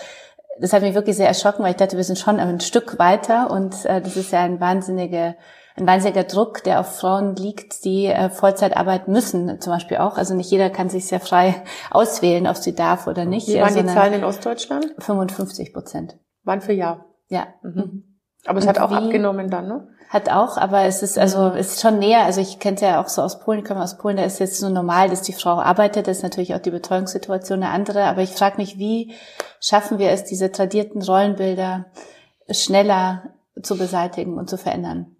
[0.59, 3.49] das hat mich wirklich sehr erschrocken, weil ich dachte, wir sind schon ein Stück weiter
[3.49, 5.35] und äh, das ist ja ein wahnsinniger,
[5.75, 10.17] ein wahnsinniger Druck, der auf Frauen liegt, die äh, Vollzeit arbeiten müssen, zum Beispiel auch.
[10.17, 13.47] Also nicht jeder kann sich sehr frei auswählen, ob sie darf oder nicht.
[13.47, 14.93] Wie waren die Zahlen in Ostdeutschland?
[14.99, 16.19] 55 Prozent.
[16.43, 17.05] Waren für Ja.
[17.29, 17.47] Ja.
[17.63, 18.12] Mhm.
[18.45, 19.87] Aber es und hat auch abgenommen dann, ne?
[20.09, 22.23] Hat auch, aber es ist also es ist schon näher.
[22.23, 24.39] Also ich kenne es ja auch so aus Polen, ich komme aus Polen, da ist
[24.39, 26.07] jetzt nur normal, dass die Frau arbeitet.
[26.07, 28.03] Das ist natürlich auch die Betreuungssituation eine andere.
[28.03, 29.13] Aber ich frage mich, wie
[29.59, 31.85] schaffen wir es, diese tradierten Rollenbilder
[32.51, 33.23] schneller
[33.61, 35.15] zu beseitigen und zu verändern?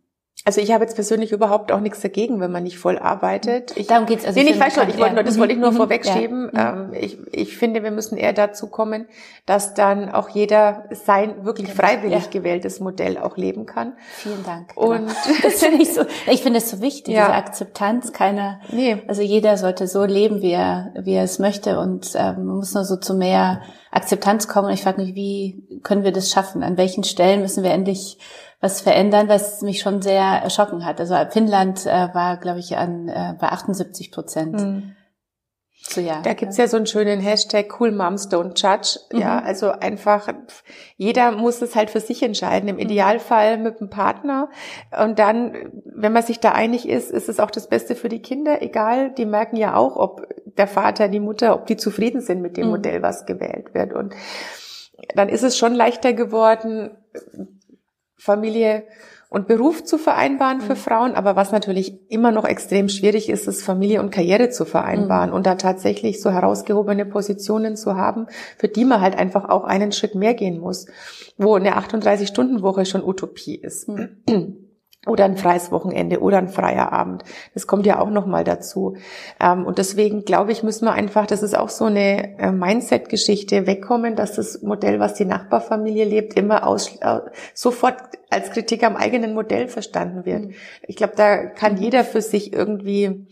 [0.46, 3.78] Also ich habe jetzt persönlich überhaupt auch nichts dagegen, wenn man nicht voll arbeitet.
[3.78, 4.40] Ich, Darum geht's also.
[4.40, 5.78] Nee, ich weiß schon, ich wollte nur, das wollte ich nur mhm.
[5.78, 6.52] vorwegschieben.
[6.54, 6.72] Ja.
[6.74, 6.94] Mhm.
[6.94, 9.08] Ähm, ich, ich finde, wir müssen eher dazu kommen,
[9.46, 11.80] dass dann auch jeder sein wirklich genau.
[11.82, 12.30] freiwillig ja.
[12.30, 13.94] gewähltes Modell auch leben kann.
[14.16, 14.76] Vielen Dank.
[14.76, 14.92] Genau.
[14.92, 15.08] Und
[15.44, 17.28] das finde ich so, ich finde es so wichtig, ja.
[17.28, 19.02] diese Akzeptanz keiner, nee.
[19.08, 22.74] also jeder sollte so leben, wie er, wie er es möchte und ähm, man muss
[22.74, 24.68] nur so zu mehr Akzeptanz kommen.
[24.68, 26.64] Und ich frage mich, wie können wir das schaffen?
[26.64, 28.18] An welchen Stellen müssen wir endlich
[28.64, 31.02] was verändern, was mich schon sehr erschrocken hat.
[31.02, 34.54] Also Finnland äh, war, glaube ich, an äh, bei 78 Prozent.
[34.54, 34.96] Mhm.
[35.86, 36.22] So, ja.
[36.22, 39.00] Da gibt's ja so einen schönen Hashtag Cool Moms Don't Judge.
[39.12, 39.20] Mhm.
[39.20, 40.30] Ja, also einfach,
[40.96, 42.70] jeder muss es halt für sich entscheiden.
[42.70, 42.84] Im mhm.
[42.84, 44.50] Idealfall mit dem Partner.
[44.98, 48.22] Und dann, wenn man sich da einig ist, ist es auch das Beste für die
[48.22, 48.62] Kinder.
[48.62, 52.56] Egal, die merken ja auch, ob der Vater, die Mutter, ob die zufrieden sind mit
[52.56, 52.72] dem mhm.
[52.72, 53.92] Modell, was gewählt wird.
[53.92, 54.16] Und
[55.16, 56.92] dann ist es schon leichter geworden,
[58.24, 58.84] Familie
[59.28, 60.78] und Beruf zu vereinbaren für mhm.
[60.78, 61.16] Frauen.
[61.16, 65.36] Aber was natürlich immer noch extrem schwierig ist, ist Familie und Karriere zu vereinbaren mhm.
[65.36, 69.92] und da tatsächlich so herausgehobene Positionen zu haben, für die man halt einfach auch einen
[69.92, 70.86] Schritt mehr gehen muss,
[71.38, 73.90] wo eine 38-Stunden-Woche schon Utopie ist.
[73.90, 74.24] Mhm.
[75.06, 77.24] oder ein freies Wochenende oder ein freier Abend.
[77.54, 78.96] Das kommt ja auch noch mal dazu.
[79.40, 83.68] Ähm, und deswegen glaube ich, müssen wir einfach, das ist auch so eine äh, Mindset-Geschichte,
[83.68, 87.20] wegkommen, dass das Modell, was die Nachbarfamilie lebt, immer aus, äh,
[87.54, 87.98] sofort
[88.30, 90.46] als Kritik am eigenen Modell verstanden wird.
[90.46, 90.54] Mhm.
[90.88, 93.28] Ich glaube, da kann jeder für sich irgendwie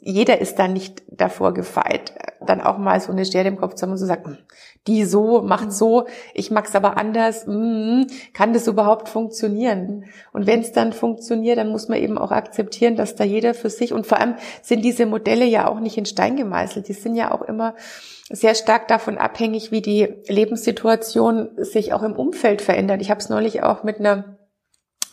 [0.00, 2.14] jeder ist da nicht davor gefeit,
[2.46, 4.38] dann auch mal so eine Schere im Kopf zu haben und zu sagen, hm,
[4.86, 8.02] die so, macht so, ich mag's aber anders, mm,
[8.32, 10.04] kann das überhaupt funktionieren?
[10.32, 13.70] Und wenn es dann funktioniert, dann muss man eben auch akzeptieren, dass da jeder für
[13.70, 17.16] sich und vor allem sind diese Modelle ja auch nicht in Stein gemeißelt, die sind
[17.16, 17.74] ja auch immer
[18.30, 23.02] sehr stark davon abhängig, wie die Lebenssituation sich auch im Umfeld verändert.
[23.02, 24.33] Ich habe es neulich auch mit einer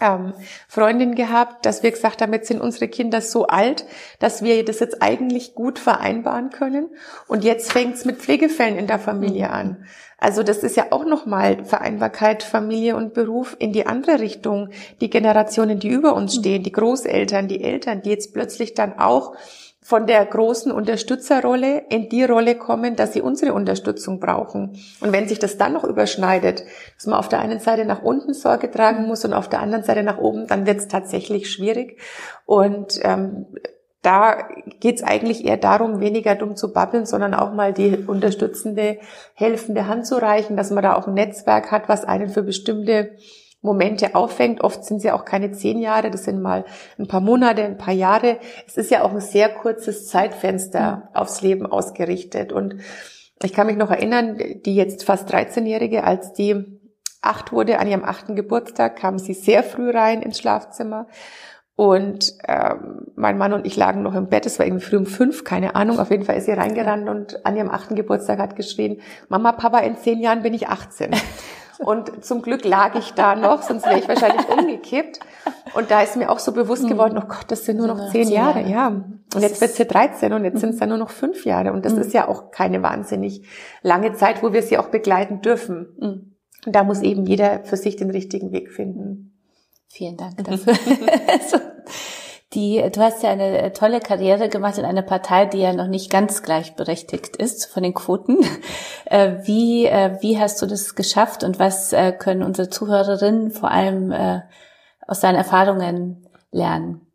[0.01, 0.33] ähm,
[0.67, 3.85] Freundin gehabt, dass wir gesagt haben, jetzt sind unsere Kinder so alt,
[4.19, 6.89] dass wir das jetzt eigentlich gut vereinbaren können.
[7.27, 9.85] Und jetzt fängt es mit Pflegefällen in der Familie an.
[10.17, 14.69] Also das ist ja auch nochmal Vereinbarkeit Familie und Beruf in die andere Richtung.
[15.01, 16.39] Die Generationen, die über uns mhm.
[16.41, 19.35] stehen, die Großeltern, die Eltern, die jetzt plötzlich dann auch
[19.83, 24.77] von der großen Unterstützerrolle in die Rolle kommen, dass sie unsere Unterstützung brauchen.
[25.01, 26.63] Und wenn sich das dann noch überschneidet,
[26.95, 29.83] dass man auf der einen Seite nach unten Sorge tragen muss und auf der anderen
[29.83, 31.99] Seite nach oben, dann wird es tatsächlich schwierig.
[32.45, 33.47] Und ähm,
[34.03, 38.97] da geht es eigentlich eher darum, weniger dumm zu babbeln, sondern auch mal die unterstützende,
[39.33, 43.11] helfende Hand zu reichen, dass man da auch ein Netzwerk hat, was einen für bestimmte
[43.62, 44.62] Momente auffängt.
[44.62, 46.65] Oft sind sie auch keine zehn Jahre, das sind mal
[46.97, 48.39] ein paar Monate, ein paar Jahre.
[48.67, 52.52] Es ist ja auch ein sehr kurzes Zeitfenster aufs Leben ausgerichtet.
[52.52, 52.78] Und
[53.43, 56.80] ich kann mich noch erinnern, die jetzt fast 13-Jährige, als die
[57.21, 61.08] acht wurde, an ihrem achten Geburtstag, kam sie sehr früh rein ins Schlafzimmer.
[61.76, 65.06] Und ähm, mein Mann und ich lagen noch im Bett, es war irgendwie früh um
[65.06, 66.00] fünf, keine Ahnung.
[66.00, 69.80] Auf jeden Fall ist sie reingerannt und an ihrem achten Geburtstag hat geschrien, Mama, Papa,
[69.80, 71.12] in zehn Jahren bin ich 18.
[71.83, 75.19] Und zum Glück lag ich da noch, sonst wäre ich wahrscheinlich umgekippt.
[75.73, 78.29] Und da ist mir auch so bewusst geworden, oh Gott, das sind nur noch zehn
[78.29, 78.87] Jahre, ja.
[78.87, 81.71] Und jetzt wird sie 13 und jetzt sind es dann nur noch fünf Jahre.
[81.73, 82.01] Und das mhm.
[82.01, 83.47] ist ja auch keine wahnsinnig
[83.81, 85.87] lange Zeit, wo wir sie auch begleiten dürfen.
[85.99, 86.35] Mhm.
[86.65, 89.39] Und da muss eben jeder für sich den richtigen Weg finden.
[89.87, 90.73] Vielen Dank dafür.
[92.53, 96.11] Die, du hast ja eine tolle Karriere gemacht in einer Partei, die ja noch nicht
[96.11, 98.37] ganz gleichberechtigt ist von den Quoten.
[99.05, 103.69] Äh, wie, äh, wie hast du das geschafft und was äh, können unsere Zuhörerinnen vor
[103.69, 104.13] allem
[105.05, 107.11] aus deinen Erfahrungen lernen?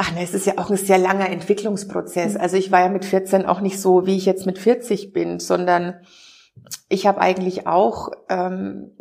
[0.00, 2.34] Ach ne, es ist ja auch ein sehr langer Entwicklungsprozess.
[2.34, 2.40] Mhm.
[2.40, 5.40] Also ich war ja mit 14 auch nicht so, wie ich jetzt mit 40 bin,
[5.40, 6.00] sondern
[6.88, 8.92] ich habe eigentlich auch ähm,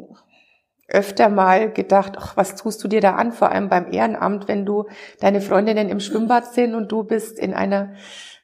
[0.88, 4.66] öfter mal gedacht, ach, was tust du dir da an, vor allem beim Ehrenamt, wenn
[4.66, 4.86] du
[5.20, 7.94] deine Freundinnen im Schwimmbad sind und du bist in einer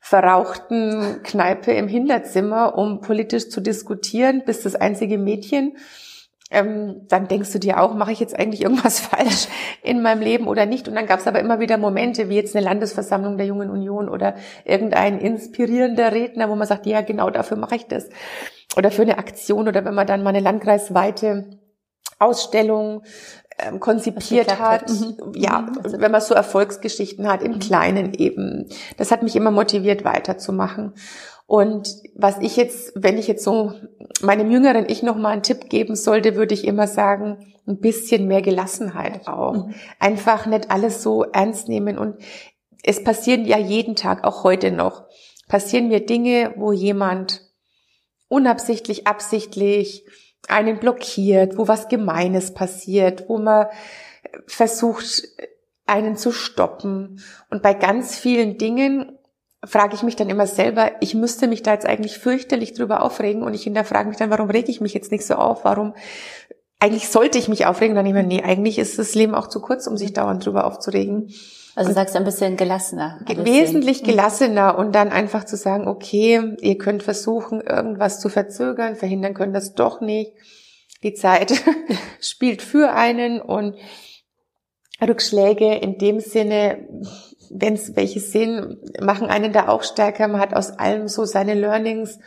[0.01, 5.77] verrauchten Kneipe im Hinterzimmer, um politisch zu diskutieren, bist das einzige Mädchen.
[6.51, 9.47] Ähm, dann denkst du dir auch, mache ich jetzt eigentlich irgendwas falsch
[9.81, 10.89] in meinem Leben oder nicht?
[10.89, 14.09] Und dann gab es aber immer wieder Momente, wie jetzt eine Landesversammlung der Jungen Union
[14.09, 18.09] oder irgendein inspirierender Redner, wo man sagt, ja, genau dafür mache ich das.
[18.75, 21.62] Oder für eine Aktion oder wenn man dann mal eine landkreisweite
[22.19, 23.03] Ausstellung
[23.59, 24.89] ähm, konzipiert hat.
[24.89, 25.33] Mhm.
[25.35, 25.79] Ja, mhm.
[25.83, 27.59] Also wenn man so Erfolgsgeschichten hat, im mhm.
[27.59, 28.69] Kleinen eben.
[28.97, 30.93] Das hat mich immer motiviert, weiterzumachen.
[31.45, 33.73] Und was ich jetzt, wenn ich jetzt so
[34.21, 38.27] meinem jüngeren Ich noch mal einen Tipp geben sollte, würde ich immer sagen, ein bisschen
[38.27, 39.67] mehr Gelassenheit auch.
[39.67, 39.75] Mhm.
[39.99, 41.97] Einfach nicht alles so ernst nehmen.
[41.97, 42.15] Und
[42.83, 45.03] es passieren ja jeden Tag, auch heute noch,
[45.47, 47.41] passieren mir Dinge, wo jemand
[48.29, 50.05] unabsichtlich, absichtlich
[50.47, 53.67] einen blockiert, wo was Gemeines passiert, wo man
[54.47, 55.23] versucht,
[55.85, 57.21] einen zu stoppen.
[57.49, 59.17] Und bei ganz vielen Dingen
[59.65, 63.43] frage ich mich dann immer selber, ich müsste mich da jetzt eigentlich fürchterlich drüber aufregen
[63.43, 65.63] und ich hinterfrage mich dann, warum rege ich mich jetzt nicht so auf?
[65.63, 65.93] Warum
[66.79, 67.95] eigentlich sollte ich mich aufregen?
[67.95, 71.33] Dann immer, nee, eigentlich ist das Leben auch zu kurz, um sich dauernd drüber aufzuregen.
[71.75, 73.19] Also und sagst du ein bisschen gelassener.
[73.25, 74.07] Ein wesentlich mhm.
[74.07, 79.53] gelassener und dann einfach zu sagen, okay, ihr könnt versuchen, irgendwas zu verzögern, verhindern können
[79.53, 80.33] das doch nicht.
[81.01, 81.53] Die Zeit
[82.21, 83.75] spielt für einen und
[85.01, 86.87] Rückschläge in dem Sinne,
[87.49, 90.27] wenn es welche sind, machen einen da auch stärker.
[90.27, 92.19] Man hat aus allem so seine Learnings.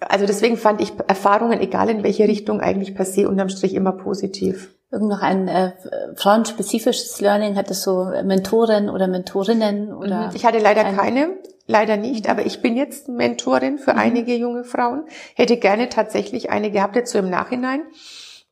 [0.00, 3.92] Also deswegen fand ich Erfahrungen, egal in welche Richtung, eigentlich per se unterm Strich immer
[3.92, 4.75] positiv.
[4.90, 5.72] Irgend noch ein äh,
[6.14, 7.56] frauenspezifisches Learning?
[7.56, 9.92] Hattest du Mentoren oder Mentorinnen?
[9.92, 10.30] Oder mhm.
[10.34, 13.98] ich hatte leider keine, leider nicht, aber ich bin jetzt Mentorin für mhm.
[13.98, 15.04] einige junge Frauen.
[15.34, 17.82] Hätte gerne tatsächlich eine gehabt, jetzt so im Nachhinein.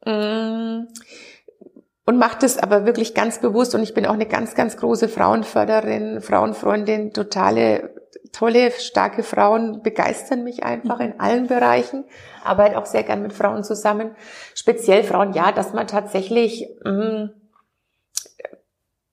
[0.04, 0.88] Mm.
[2.06, 3.74] Und macht es aber wirklich ganz bewusst.
[3.74, 7.93] Und ich bin auch eine ganz, ganz große Frauenförderin, Frauenfreundin, totale
[8.34, 12.04] tolle, starke Frauen begeistern mich einfach in allen Bereichen.
[12.42, 14.14] Arbeite auch sehr gern mit Frauen zusammen.
[14.54, 17.30] Speziell Frauen, ja, dass man tatsächlich mh, mm,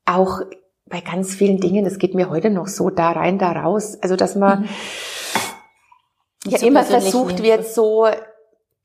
[0.05, 0.41] auch
[0.85, 4.15] bei ganz vielen Dingen, das geht mir heute noch so da rein, da raus, also
[4.15, 4.69] dass man mhm.
[6.45, 8.07] ja so immer versucht wird, so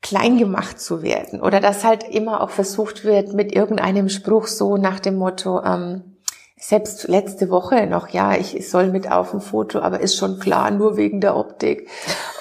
[0.01, 4.77] klein gemacht zu werden oder dass halt immer auch versucht wird mit irgendeinem Spruch so
[4.77, 6.16] nach dem Motto, ähm,
[6.59, 10.71] selbst letzte Woche noch, ja, ich soll mit auf ein Foto, aber ist schon klar,
[10.71, 11.87] nur wegen der Optik.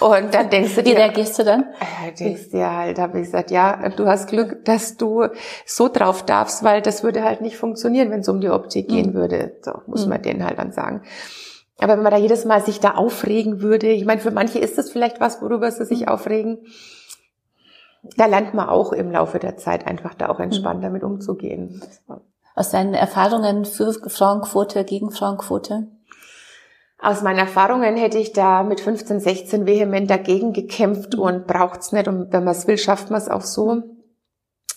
[0.01, 0.93] Und dann denkst du dir.
[0.93, 1.65] Wie reagierst du dann?
[1.81, 5.27] Äh, denkst dir halt, habe ich gesagt, ja, du hast Glück, dass du
[5.67, 8.95] so drauf darfst, weil das würde halt nicht funktionieren, wenn es um die Optik mhm.
[8.95, 9.59] gehen würde.
[9.61, 10.11] So, muss mhm.
[10.11, 11.03] man denen halt dann sagen.
[11.79, 14.79] Aber wenn man da jedes Mal sich da aufregen würde, ich meine, für manche ist
[14.79, 16.09] das vielleicht was, worüber sie sich mhm.
[16.09, 16.59] aufregen.
[18.17, 20.85] Da lernt man auch im Laufe der Zeit einfach da auch entspannt mhm.
[20.85, 21.83] damit umzugehen
[22.57, 25.87] aus deinen Erfahrungen für Frauenquote, gegen Frauenquote?
[26.99, 31.21] Aus meinen Erfahrungen hätte ich da mit 15, 16 vehement dagegen gekämpft mhm.
[31.21, 32.09] und braucht's nicht.
[32.09, 33.83] Und wenn man es will, schafft man es auch so.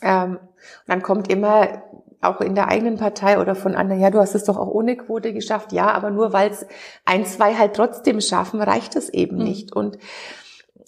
[0.01, 1.83] Ähm, und dann kommt immer
[2.21, 4.97] auch in der eigenen Partei oder von anderen, ja, du hast es doch auch ohne
[4.97, 5.71] Quote geschafft.
[5.71, 6.65] Ja, aber nur weil es
[7.05, 9.43] ein, zwei halt trotzdem schaffen, reicht es eben mhm.
[9.43, 9.73] nicht.
[9.73, 9.97] Und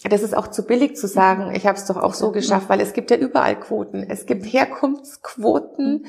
[0.04, 1.54] das ist auch zu billig zu sagen, mhm.
[1.54, 4.02] ich habe es doch auch so geschafft, weil es gibt ja überall Quoten.
[4.02, 6.04] Es gibt Herkunftsquoten,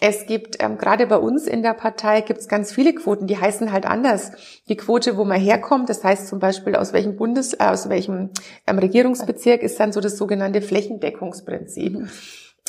[0.00, 3.36] es gibt, ähm, gerade bei uns in der Partei gibt es ganz viele Quoten, die
[3.36, 4.32] heißen halt anders.
[4.68, 8.30] Die Quote, wo man herkommt, das heißt zum Beispiel aus welchem Bundes, äh, aus welchem
[8.66, 11.92] ähm, Regierungsbezirk, ist dann so das sogenannte Flächendeckungsprinzip.
[11.92, 12.08] Mhm.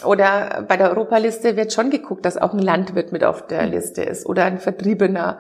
[0.06, 3.72] Oder bei der Europaliste wird schon geguckt, dass auch ein Landwirt mit auf der mhm.
[3.72, 5.40] Liste ist oder ein Vertriebener.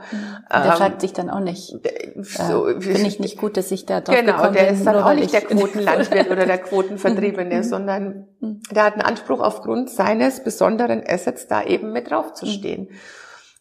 [0.51, 1.75] Der ähm, fragt sich dann auch nicht.
[2.21, 5.13] So, äh, Finde ich nicht gut, dass ich da drauf Genau, der ist dann auch
[5.13, 7.63] nicht der Quotenlandwirt oder der Quotenvertriebene, mhm.
[7.63, 8.61] sondern mhm.
[8.71, 12.89] der hat einen Anspruch aufgrund seines besonderen Assets da eben mit draufzustehen.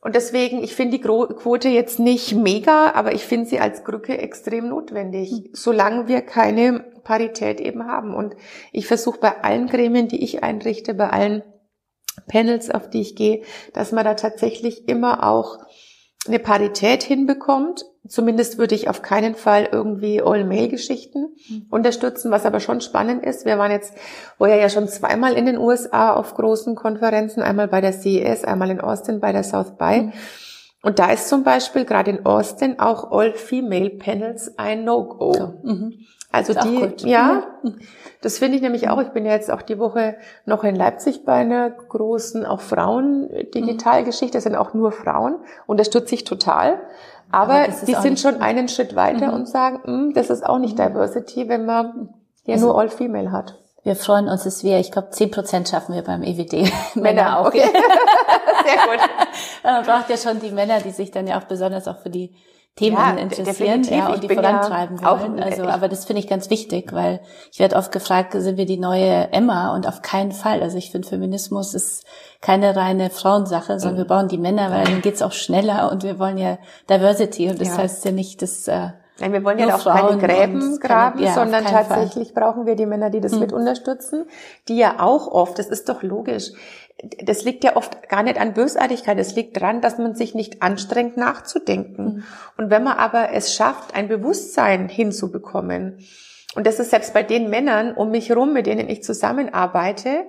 [0.03, 4.17] Und deswegen, ich finde die Quote jetzt nicht mega, aber ich finde sie als Krücke
[4.17, 8.15] extrem notwendig, solange wir keine Parität eben haben.
[8.15, 8.35] Und
[8.73, 11.43] ich versuche bei allen Gremien, die ich einrichte, bei allen
[12.29, 13.43] Panels, auf die ich gehe,
[13.75, 15.59] dass man da tatsächlich immer auch
[16.27, 21.67] eine Parität hinbekommt, Zumindest würde ich auf keinen Fall irgendwie All-Mail-Geschichten mhm.
[21.71, 23.45] unterstützen, was aber schon spannend ist.
[23.45, 23.93] Wir waren jetzt
[24.39, 28.71] vorher ja schon zweimal in den USA auf großen Konferenzen, einmal bei der CES, einmal
[28.71, 30.03] in Austin bei der South by.
[30.03, 30.13] Mhm.
[30.83, 35.35] Und da ist zum Beispiel gerade in Austin auch All-Female-Panels ein No-Go.
[35.35, 35.55] So.
[35.63, 36.07] Mhm.
[36.33, 37.81] Also die, ja, mhm.
[38.23, 39.01] das finde ich nämlich auch.
[39.03, 44.37] Ich bin ja jetzt auch die Woche noch in Leipzig bei einer großen, auch Frauen-Digitalgeschichte.
[44.39, 45.41] Das sind auch nur Frauen.
[45.67, 46.81] Unterstütze ich total.
[47.33, 49.35] Aber, Aber die sind schon einen Schritt weiter mhm.
[49.35, 50.83] und sagen, hm, das ist auch nicht mhm.
[50.83, 52.15] Diversity, wenn man
[52.45, 53.57] ja also, nur All-Female hat.
[53.83, 56.71] Wir freuen uns, dass wir, ich glaube, zehn Prozent schaffen wir beim EWD.
[56.97, 57.47] Männer auch.
[57.47, 57.63] Okay.
[57.63, 59.09] Sehr gut.
[59.65, 62.35] Man braucht ja schon die Männer, die sich dann ja auch besonders auch für die
[62.77, 65.43] Themen ja, interessieren ja, und die vorantreiben wollen.
[65.43, 67.21] also, aber das finde ich ganz wichtig, weil
[67.53, 69.75] ich werde oft gefragt, sind wir die neue Emma?
[69.75, 70.63] Und auf keinen Fall.
[70.63, 72.07] Also ich finde, Feminismus ist
[72.41, 73.99] keine reine Frauensache, sondern mhm.
[73.99, 77.61] wir bauen die Männer, weil dann geht's auch schneller und wir wollen ja Diversity und
[77.61, 77.79] das ja.
[77.79, 81.35] heißt ja nicht, dass äh, Nein, wir wollen ja auch keine Gräben graben, keine, ja,
[81.35, 82.43] sondern tatsächlich Fall.
[82.43, 83.41] brauchen wir die Männer, die das mhm.
[83.41, 84.25] mit unterstützen,
[84.69, 86.53] die ja auch oft, das ist doch logisch,
[87.03, 90.63] das liegt ja oft gar nicht an Bösartigkeit, es liegt daran, dass man sich nicht
[90.63, 92.05] anstrengt nachzudenken.
[92.05, 92.25] Mhm.
[92.57, 95.99] Und wenn man aber es schafft, ein Bewusstsein hinzubekommen,
[96.57, 100.25] und das ist selbst bei den Männern um mich rum, mit denen ich zusammenarbeite,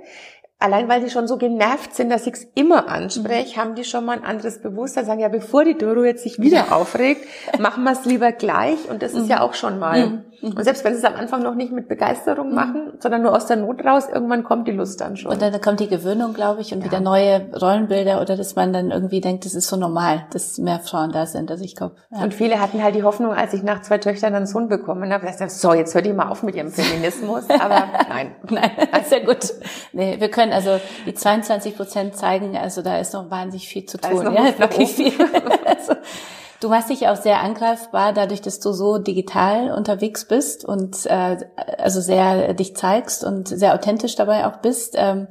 [0.59, 3.61] allein weil die schon so genervt sind, dass ich es immer anspreche, mhm.
[3.61, 6.71] haben die schon mal ein anderes Bewusstsein, sagen, ja, bevor die Doro jetzt sich wieder
[6.75, 7.25] aufregt,
[7.59, 8.77] machen wir es lieber gleich.
[8.89, 9.41] Und das ist ja mhm.
[9.41, 10.57] auch schon mal mhm.
[10.57, 12.55] Und selbst wenn sie es am Anfang noch nicht mit Begeisterung mhm.
[12.55, 15.31] machen, sondern nur aus der Not raus, irgendwann kommt die Lust dann schon.
[15.31, 16.85] Und dann kommt die Gewöhnung, glaube ich, und ja.
[16.85, 20.79] wieder neue Rollenbilder oder dass man dann irgendwie denkt, das ist so normal, dass mehr
[20.79, 21.51] Frauen da sind.
[21.51, 21.95] Also ich glaube.
[22.11, 22.23] Ja.
[22.23, 25.25] Und viele hatten halt die Hoffnung, als ich nach zwei Töchtern einen Sohn bekommen habe,
[25.25, 27.49] dass so, jetzt hört ihr mal auf mit ihrem Feminismus.
[27.49, 28.35] Aber nein.
[28.49, 28.71] nein,
[29.05, 29.53] sehr gut.
[29.93, 33.97] Nee, wir können also die 22 Prozent zeigen, also da ist noch wahnsinnig viel zu
[33.97, 34.33] tun.
[34.33, 35.13] Ja, wirklich viel.
[36.61, 41.37] Du machst dich auch sehr angreifbar, dadurch, dass du so digital unterwegs bist und äh,
[41.79, 44.93] also sehr dich zeigst und sehr authentisch dabei auch bist.
[44.95, 45.27] Ähm,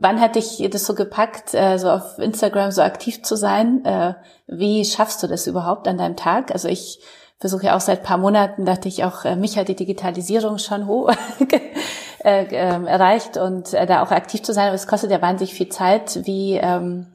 [0.00, 3.84] wann hat dich das so gepackt, äh, so auf Instagram so aktiv zu sein?
[3.84, 4.14] Äh,
[4.48, 6.50] wie schaffst du das überhaupt an deinem Tag?
[6.50, 6.98] Also ich
[7.38, 10.88] versuche ja auch seit paar Monaten, dachte ich auch, äh, mich hat die Digitalisierung schon
[10.88, 11.12] hoch
[12.24, 15.54] äh, äh, erreicht und äh, da auch aktiv zu sein, aber es kostet ja wahnsinnig
[15.54, 16.26] viel Zeit.
[16.26, 17.06] Wie ähm,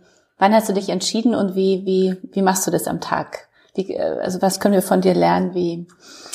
[0.43, 3.47] Wann hast du dich entschieden und wie, wie, wie machst du das am Tag?
[3.75, 5.53] Wie, äh, also was können wir von dir lernen?
[5.53, 5.87] Wie,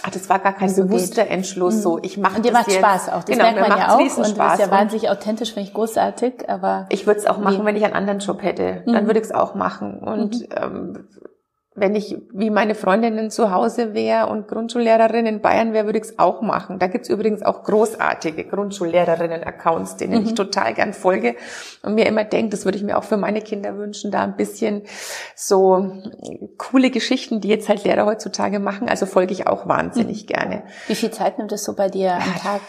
[0.02, 1.32] Ach, das war gar kein bewusster geht.
[1.32, 1.74] Entschluss.
[1.74, 1.80] Mhm.
[1.80, 2.78] So, ich mache Und dir macht jetzt.
[2.78, 3.24] Spaß auch.
[3.24, 3.98] Das genau, merkt man ja auch.
[3.98, 6.48] Und das ist ja wahnsinnig authentisch, finde ich großartig.
[6.48, 7.64] Aber ich würde es auch machen, wie?
[7.66, 8.82] wenn ich einen anderen Job hätte.
[8.86, 9.06] Dann mhm.
[9.08, 9.98] würde ich es auch machen.
[9.98, 10.46] Und mhm.
[10.56, 11.08] ähm,
[11.80, 16.04] wenn ich wie meine Freundinnen zu Hause wäre und Grundschullehrerin in Bayern wäre, würde ich
[16.04, 16.78] es auch machen.
[16.78, 20.26] Da gibt's übrigens auch großartige Grundschullehrerinnen-Accounts, denen mhm.
[20.26, 21.36] ich total gern folge
[21.82, 24.36] und mir immer denke, das würde ich mir auch für meine Kinder wünschen, da ein
[24.36, 24.82] bisschen
[25.34, 26.02] so
[26.56, 28.88] coole Geschichten, die jetzt halt Lehrer heutzutage machen.
[28.88, 30.26] Also folge ich auch wahnsinnig mhm.
[30.26, 30.62] gerne.
[30.86, 32.60] Wie viel Zeit nimmt es so bei dir am Tag?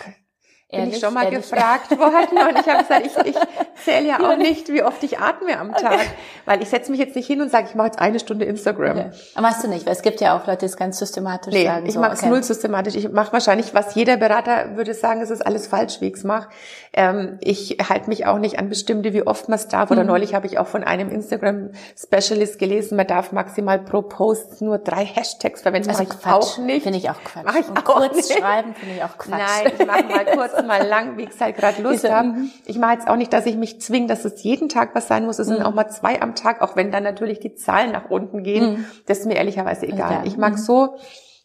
[0.71, 1.49] Ehrlich, bin ich schon mal ehrlich?
[1.49, 3.35] gefragt worden und ich habe gesagt, ich, ich
[3.83, 6.05] zähle ja auch nicht, wie oft ich atme am Tag, okay.
[6.45, 8.97] weil ich setze mich jetzt nicht hin und sage, ich mache jetzt eine Stunde Instagram.
[8.99, 9.09] Okay.
[9.33, 11.65] Aber machst du nicht, weil es gibt ja auch Leute, die es ganz systematisch nee,
[11.65, 11.87] sagen.
[11.87, 12.29] ich so, mache es okay.
[12.29, 12.93] null systematisch.
[12.93, 16.23] Ich mache wahrscheinlich, was jeder Berater würde sagen, es ist alles falsch, wie ich es
[16.23, 16.49] mache.
[16.93, 19.89] Ähm, ich halte mich auch nicht an bestimmte, wie oft man es darf.
[19.89, 20.09] Oder mhm.
[20.09, 25.03] neulich habe ich auch von einem Instagram-Specialist gelesen, man darf maximal pro Post nur drei
[25.03, 25.89] Hashtags verwenden.
[25.89, 26.83] Also mache ich auch nicht.
[26.83, 27.43] Finde ich auch Quatsch.
[27.43, 28.37] Mach ich und auch kurz nicht.
[28.37, 29.39] schreiben finde ich auch Quatsch.
[29.63, 32.29] Nein, ich mache mal kurz mal lang, wie ich halt gerade Lust habe.
[32.29, 32.51] Mhm.
[32.65, 35.25] Ich mache jetzt auch nicht, dass ich mich zwinge, dass es jeden Tag was sein
[35.25, 35.39] muss.
[35.39, 35.65] Es sind mhm.
[35.65, 38.71] auch mal zwei am Tag, auch wenn dann natürlich die Zahlen nach unten gehen.
[38.71, 38.85] Mhm.
[39.05, 40.21] Das ist mir ehrlicherweise egal.
[40.25, 40.95] Ich mag so,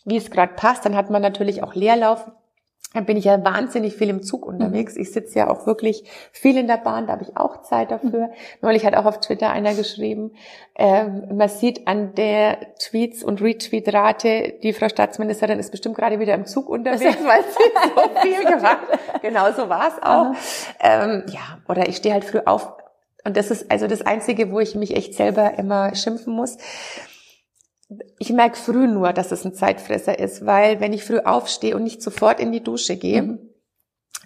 [0.05, 0.85] wie es gerade passt.
[0.85, 2.31] Dann hat man natürlich auch Leerlauf
[3.01, 4.97] bin ich ja wahnsinnig viel im Zug unterwegs.
[4.97, 8.31] Ich sitze ja auch wirklich viel in der Bahn, da habe ich auch Zeit dafür.
[8.63, 10.33] Neulich hat auch auf Twitter einer geschrieben,
[10.77, 16.35] ähm, man sieht an der Tweets- und Retweet-Rate, die Frau Staatsministerin ist bestimmt gerade wieder
[16.35, 18.79] im Zug unterwegs, weil sie so viel gemacht
[19.23, 20.33] Genau so war es auch.
[20.81, 22.73] Ähm, ja, oder ich stehe halt früh auf.
[23.25, 26.59] Und das ist also das Einzige, wo ich mich echt selber immer schimpfen muss
[28.19, 31.85] ich merke früh nur, dass es ein Zeitfresser ist, weil wenn ich früh aufstehe und
[31.85, 33.54] nicht sofort in die Dusche gehe, mhm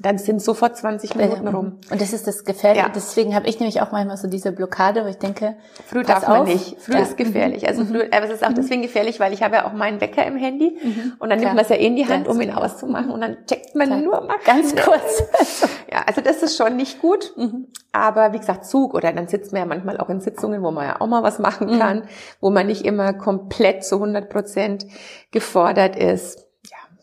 [0.01, 1.81] dann sind sofort 20 Minuten rum.
[1.91, 2.87] Und das ist das Gefährliche.
[2.87, 2.93] Ja.
[2.95, 5.57] Deswegen habe ich nämlich auch manchmal so diese Blockade, wo ich denke,
[5.87, 6.49] früh darf man auf.
[6.49, 6.81] nicht.
[6.81, 7.01] Früh ja.
[7.01, 7.67] ist gefährlich.
[7.67, 7.89] Also mhm.
[7.89, 8.55] früh, aber es ist auch mhm.
[8.57, 11.15] deswegen gefährlich, weil ich habe ja auch meinen Wecker im Handy mhm.
[11.19, 11.53] und dann Klar.
[11.53, 13.89] nimmt man es ja eh in die Hand, um ihn auszumachen und dann checkt man
[13.89, 14.01] Klar.
[14.01, 15.69] nur mal ganz kurz.
[15.91, 17.33] ja, also das ist schon nicht gut.
[17.37, 17.67] Mhm.
[17.93, 20.87] Aber wie gesagt, Zug oder dann sitzt man ja manchmal auch in Sitzungen, wo man
[20.87, 22.03] ja auch mal was machen kann,
[22.41, 24.87] wo man nicht immer komplett zu 100 Prozent
[25.31, 26.48] gefordert ist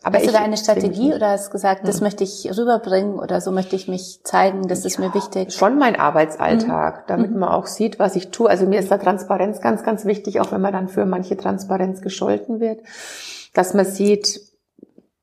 [0.06, 2.04] Aber hast du da eine Strategie oder hast gesagt, das hm.
[2.04, 5.52] möchte ich rüberbringen oder so möchte ich mich zeigen, das ist ja, mir wichtig?
[5.52, 7.04] Schon mein Arbeitsalltag, mhm.
[7.08, 8.48] damit man auch sieht, was ich tue.
[8.48, 12.02] Also mir ist da Transparenz ganz, ganz wichtig, auch wenn man dann für manche Transparenz
[12.02, 12.82] gescholten wird,
[13.52, 14.42] dass man sieht,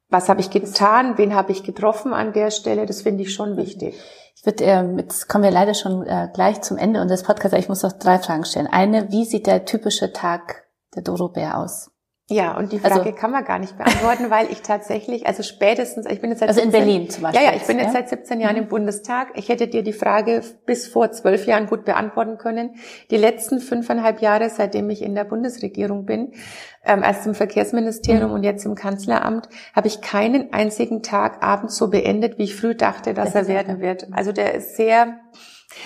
[0.09, 3.55] was habe ich getan, wen habe ich getroffen an der Stelle, das finde ich schon
[3.55, 3.95] wichtig.
[4.36, 7.69] Ich würde, äh, jetzt kommen wir leider schon äh, gleich zum Ende unseres Podcasts, ich
[7.69, 8.67] muss noch drei Fragen stellen.
[8.67, 11.92] Eine, wie sieht der typische Tag der Doro Bär aus?
[12.34, 16.07] Ja, und die Frage also, kann man gar nicht beantworten, weil ich tatsächlich, also spätestens,
[16.07, 17.43] ich bin jetzt seit also 17, in Berlin zum Beispiel.
[17.43, 17.99] Ja, ja, ich bin jetzt ja?
[17.99, 18.63] seit 17 Jahren mhm.
[18.63, 19.34] im Bundestag.
[19.36, 22.71] Ich hätte dir die Frage bis vor zwölf Jahren gut beantworten können.
[23.11, 26.34] Die letzten fünfeinhalb Jahre, seitdem ich in der Bundesregierung bin,
[26.84, 28.36] ähm, erst im Verkehrsministerium mhm.
[28.36, 32.73] und jetzt im Kanzleramt, habe ich keinen einzigen Tag abends so beendet, wie ich früh
[32.73, 34.07] dachte, dass das er werden wird.
[34.11, 35.19] Also der ist sehr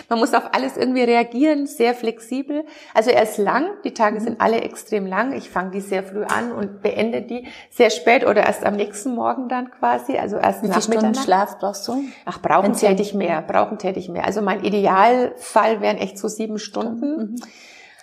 [0.10, 2.66] man muss auf alles irgendwie reagieren, sehr flexibel.
[2.94, 4.24] Also er ist lang, die Tage mhm.
[4.24, 5.34] sind alle extrem lang.
[5.34, 9.16] Ich fange die sehr früh an und beende die sehr spät oder erst am nächsten
[9.16, 10.18] Morgen dann quasi.
[10.18, 12.04] Also erst Wie viele Stunden Schlaf brauchst du?
[12.26, 14.26] Ach, brauchen täte ich mehr, brauchen täte ich mehr.
[14.26, 17.18] Also mein Idealfall wären echt so sieben Stunden.
[17.18, 17.36] Mhm.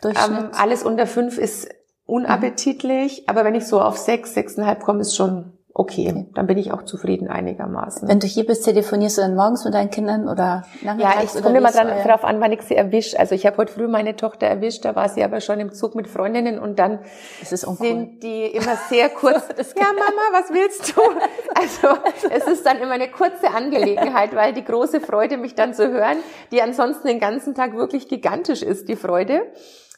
[0.04, 1.68] Ähm, alles unter fünf ist
[2.06, 3.24] unappetitlich, mhm.
[3.28, 6.84] aber wenn ich so auf sechs, sechseinhalb komme, ist schon okay, dann bin ich auch
[6.84, 8.08] zufrieden einigermaßen.
[8.08, 11.34] Wenn du hier bist, telefonierst du dann morgens mit deinen Kindern oder nachmittags?
[11.34, 13.18] Ja, ich komme immer dann darauf an, wann ich sie erwische.
[13.18, 15.96] Also ich habe heute früh meine Tochter erwischt, da war sie aber schon im Zug
[15.96, 17.00] mit Freundinnen und dann
[17.42, 19.48] sind die immer sehr kurz.
[19.76, 21.00] ja, Mama, was willst du?
[21.56, 21.96] Also
[22.30, 26.18] es ist dann immer eine kurze Angelegenheit, weil die große Freude, mich dann zu hören,
[26.50, 29.42] die ansonsten den ganzen Tag wirklich gigantisch ist, die Freude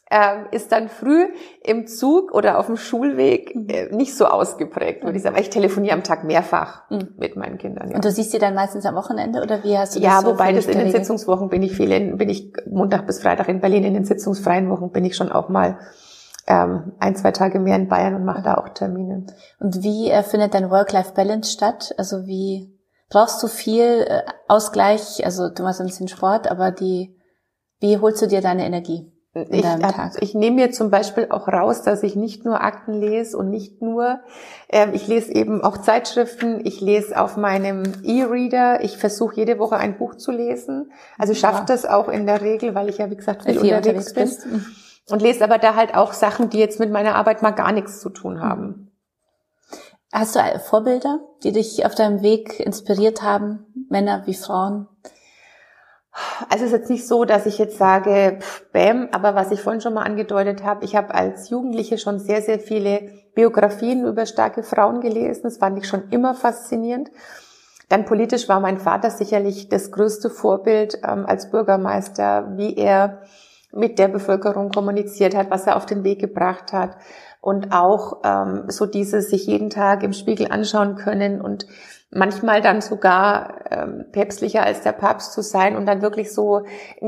[0.08, 1.26] ähm, ist dann früh
[1.64, 3.68] im Zug oder auf dem Schulweg mhm.
[3.68, 5.34] äh, nicht so ausgeprägt, würde ich sagen.
[5.34, 7.08] Weil ich telefoniere am Tag mehrfach mhm.
[7.18, 7.90] mit meinen Kindern.
[7.90, 7.96] Ja.
[7.96, 10.28] Und du siehst sie dann meistens am Wochenende oder wie hast du das Ja, so
[10.28, 13.60] wobei das in den Sitzungswochen bin ich viel in, bin ich Montag bis Freitag in
[13.60, 15.78] Berlin, in den sitzungsfreien Wochen bin ich schon auch mal
[16.46, 19.26] ähm, ein, zwei Tage mehr in Bayern und mache da auch Termine.
[19.58, 21.94] Und wie äh, findet dein Work-Life-Balance statt?
[21.98, 22.72] Also wie
[23.10, 25.24] brauchst du viel äh, Ausgleich?
[25.24, 27.16] Also du machst ein bisschen Sport, aber die,
[27.80, 29.12] wie holst du dir deine Energie?
[29.50, 29.64] Ich,
[30.20, 33.82] ich nehme mir zum Beispiel auch raus, dass ich nicht nur Akten lese und nicht
[33.82, 34.20] nur,
[34.68, 39.76] äh, ich lese eben auch Zeitschriften, ich lese auf meinem E-Reader, ich versuche jede Woche
[39.76, 40.92] ein Buch zu lesen.
[41.18, 41.64] Also schaffe ja.
[41.64, 44.52] das auch in der Regel, weil ich ja, wie gesagt, viel, unterwegs, unterwegs bin.
[44.52, 44.66] Mhm.
[45.08, 48.00] Und lese aber da halt auch Sachen, die jetzt mit meiner Arbeit mal gar nichts
[48.00, 48.90] zu tun haben.
[50.12, 54.88] Hast du Vorbilder, die dich auf deinem Weg inspiriert haben, Männer wie Frauen?
[56.48, 59.60] Also es ist jetzt nicht so, dass ich jetzt sage, pff, bäm, aber was ich
[59.60, 64.26] vorhin schon mal angedeutet habe, ich habe als Jugendliche schon sehr, sehr viele Biografien über
[64.26, 65.42] starke Frauen gelesen.
[65.44, 67.10] Das fand ich schon immer faszinierend.
[67.88, 73.22] Dann politisch war mein Vater sicherlich das größte Vorbild ähm, als Bürgermeister, wie er
[73.72, 76.96] mit der Bevölkerung kommuniziert hat, was er auf den Weg gebracht hat.
[77.40, 81.66] Und auch ähm, so dieses sich jeden Tag im Spiegel anschauen können und
[82.16, 86.64] manchmal dann sogar ähm, päpstlicher als der Papst zu sein und dann wirklich so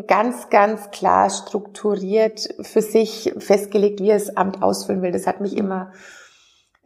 [0.06, 5.12] ganz, ganz klar strukturiert für sich festgelegt, wie er das Amt ausfüllen will.
[5.12, 5.92] Das hat mich immer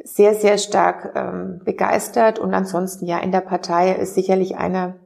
[0.04, 2.38] sehr, sehr stark ähm, begeistert.
[2.38, 4.96] Und ansonsten ja, in der Partei ist sicherlich einer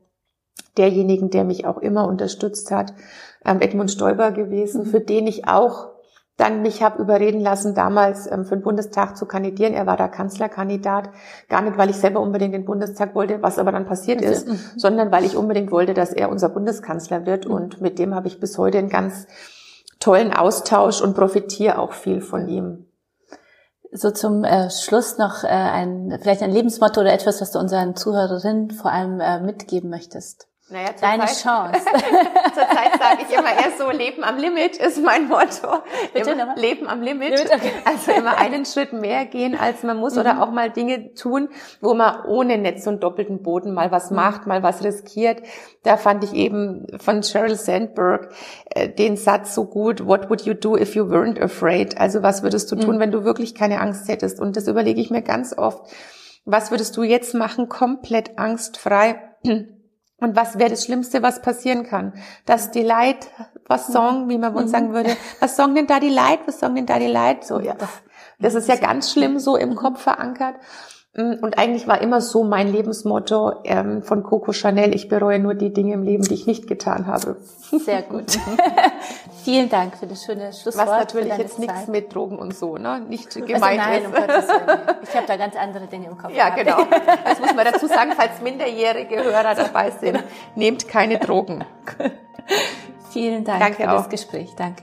[0.77, 2.95] derjenigen, der mich auch immer unterstützt hat,
[3.45, 5.96] ähm, Edmund Stoiber gewesen, für den ich auch
[6.37, 9.73] dann mich habe überreden lassen, damals ähm, für den Bundestag zu kandidieren.
[9.73, 11.11] Er war da Kanzlerkandidat.
[11.49, 14.59] Gar nicht, weil ich selber unbedingt den Bundestag wollte, was aber dann passiert ist, mhm.
[14.77, 17.47] sondern weil ich unbedingt wollte, dass er unser Bundeskanzler wird.
[17.47, 17.55] Mhm.
[17.55, 19.27] Und mit dem habe ich bis heute einen ganz
[19.99, 22.87] tollen Austausch und profitiere auch viel von ihm.
[23.93, 27.97] So zum äh, Schluss noch äh, ein vielleicht ein Lebensmotto oder etwas, was du unseren
[27.97, 30.49] Zuhörerinnen vor allem äh, mitgeben möchtest.
[30.69, 31.81] Naja, Deine Zeit, Chance.
[31.85, 35.83] Zurzeit sage ich immer erst so, Leben am Limit ist mein Motto.
[36.13, 37.39] Bitte immer, Leben am Limit.
[37.39, 37.71] Limit okay.
[37.85, 40.23] Also immer einen Schritt mehr gehen, als man muss mhm.
[40.23, 41.51] oder auch mal Dinge tun,
[41.81, 44.17] wo man ohne Netz und doppelten Boden mal was mhm.
[44.17, 45.41] macht, mal was riskiert.
[45.85, 48.33] Da fand ich eben von Sheryl Sandberg
[48.71, 51.97] äh, den Satz so gut, what would you do if you weren't afraid?
[51.97, 53.01] Also was würdest du tun, mhm.
[53.01, 54.41] wenn du wirklich keine Angst hättest?
[54.41, 55.87] Und das überlege ich mir ganz oft.
[56.45, 59.23] Was würdest du jetzt machen, komplett angstfrei?
[60.19, 62.15] Und was wäre das Schlimmste, was passieren kann?
[62.47, 63.29] Dass die Leid,
[63.67, 64.73] was Song, wie man uns mhm.
[64.73, 67.45] sagen würde, was Song denn da die Leid, was Song denn da die Leid?
[67.45, 67.75] So, ja.
[67.75, 67.91] Das,
[68.39, 70.55] das ist ja ganz schlimm so im Kopf verankert.
[71.17, 75.55] Mm, und eigentlich war immer so mein Lebensmotto ähm, von Coco Chanel, ich bereue nur
[75.55, 77.37] die Dinge im Leben, die ich nicht getan habe.
[77.71, 78.39] Sehr gut.
[79.47, 80.89] Vielen Dank für das schöne Schlusswort.
[80.89, 81.61] Was natürlich jetzt Zeit.
[81.61, 82.99] nichts mit Drogen und so, ne?
[83.09, 84.09] Nicht also gemeint also nein, ist.
[84.09, 84.81] Um Gottes Willen.
[85.05, 86.35] Ich habe da ganz andere Dinge im Kopf.
[86.35, 86.91] Ja, gehabt.
[86.91, 86.99] genau.
[87.25, 90.25] Das muss man dazu sagen, falls minderjährige Hörer dabei sind.
[90.57, 91.65] Nehmt keine Drogen.
[93.11, 93.99] Vielen Dank Danke für auch.
[93.99, 94.53] das Gespräch.
[94.57, 94.83] Danke.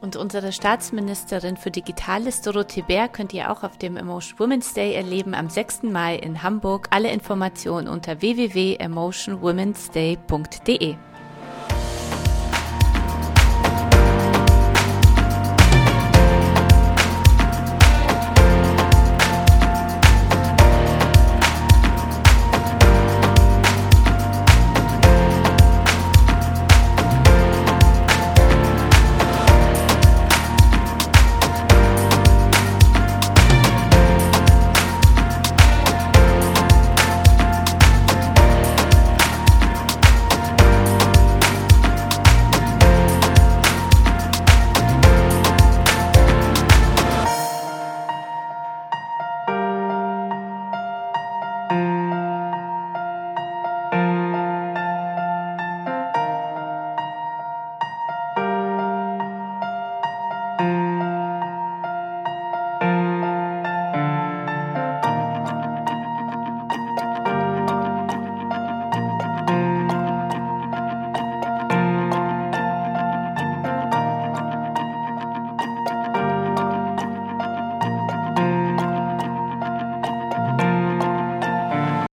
[0.00, 4.94] Und unsere Staatsministerin für Digitales, Dorothee Bär, könnt ihr auch auf dem Emotion Women's Day
[4.94, 5.84] erleben am 6.
[5.84, 6.88] Mai in Hamburg.
[6.90, 10.96] Alle Informationen unter www.emotionwomensday.de.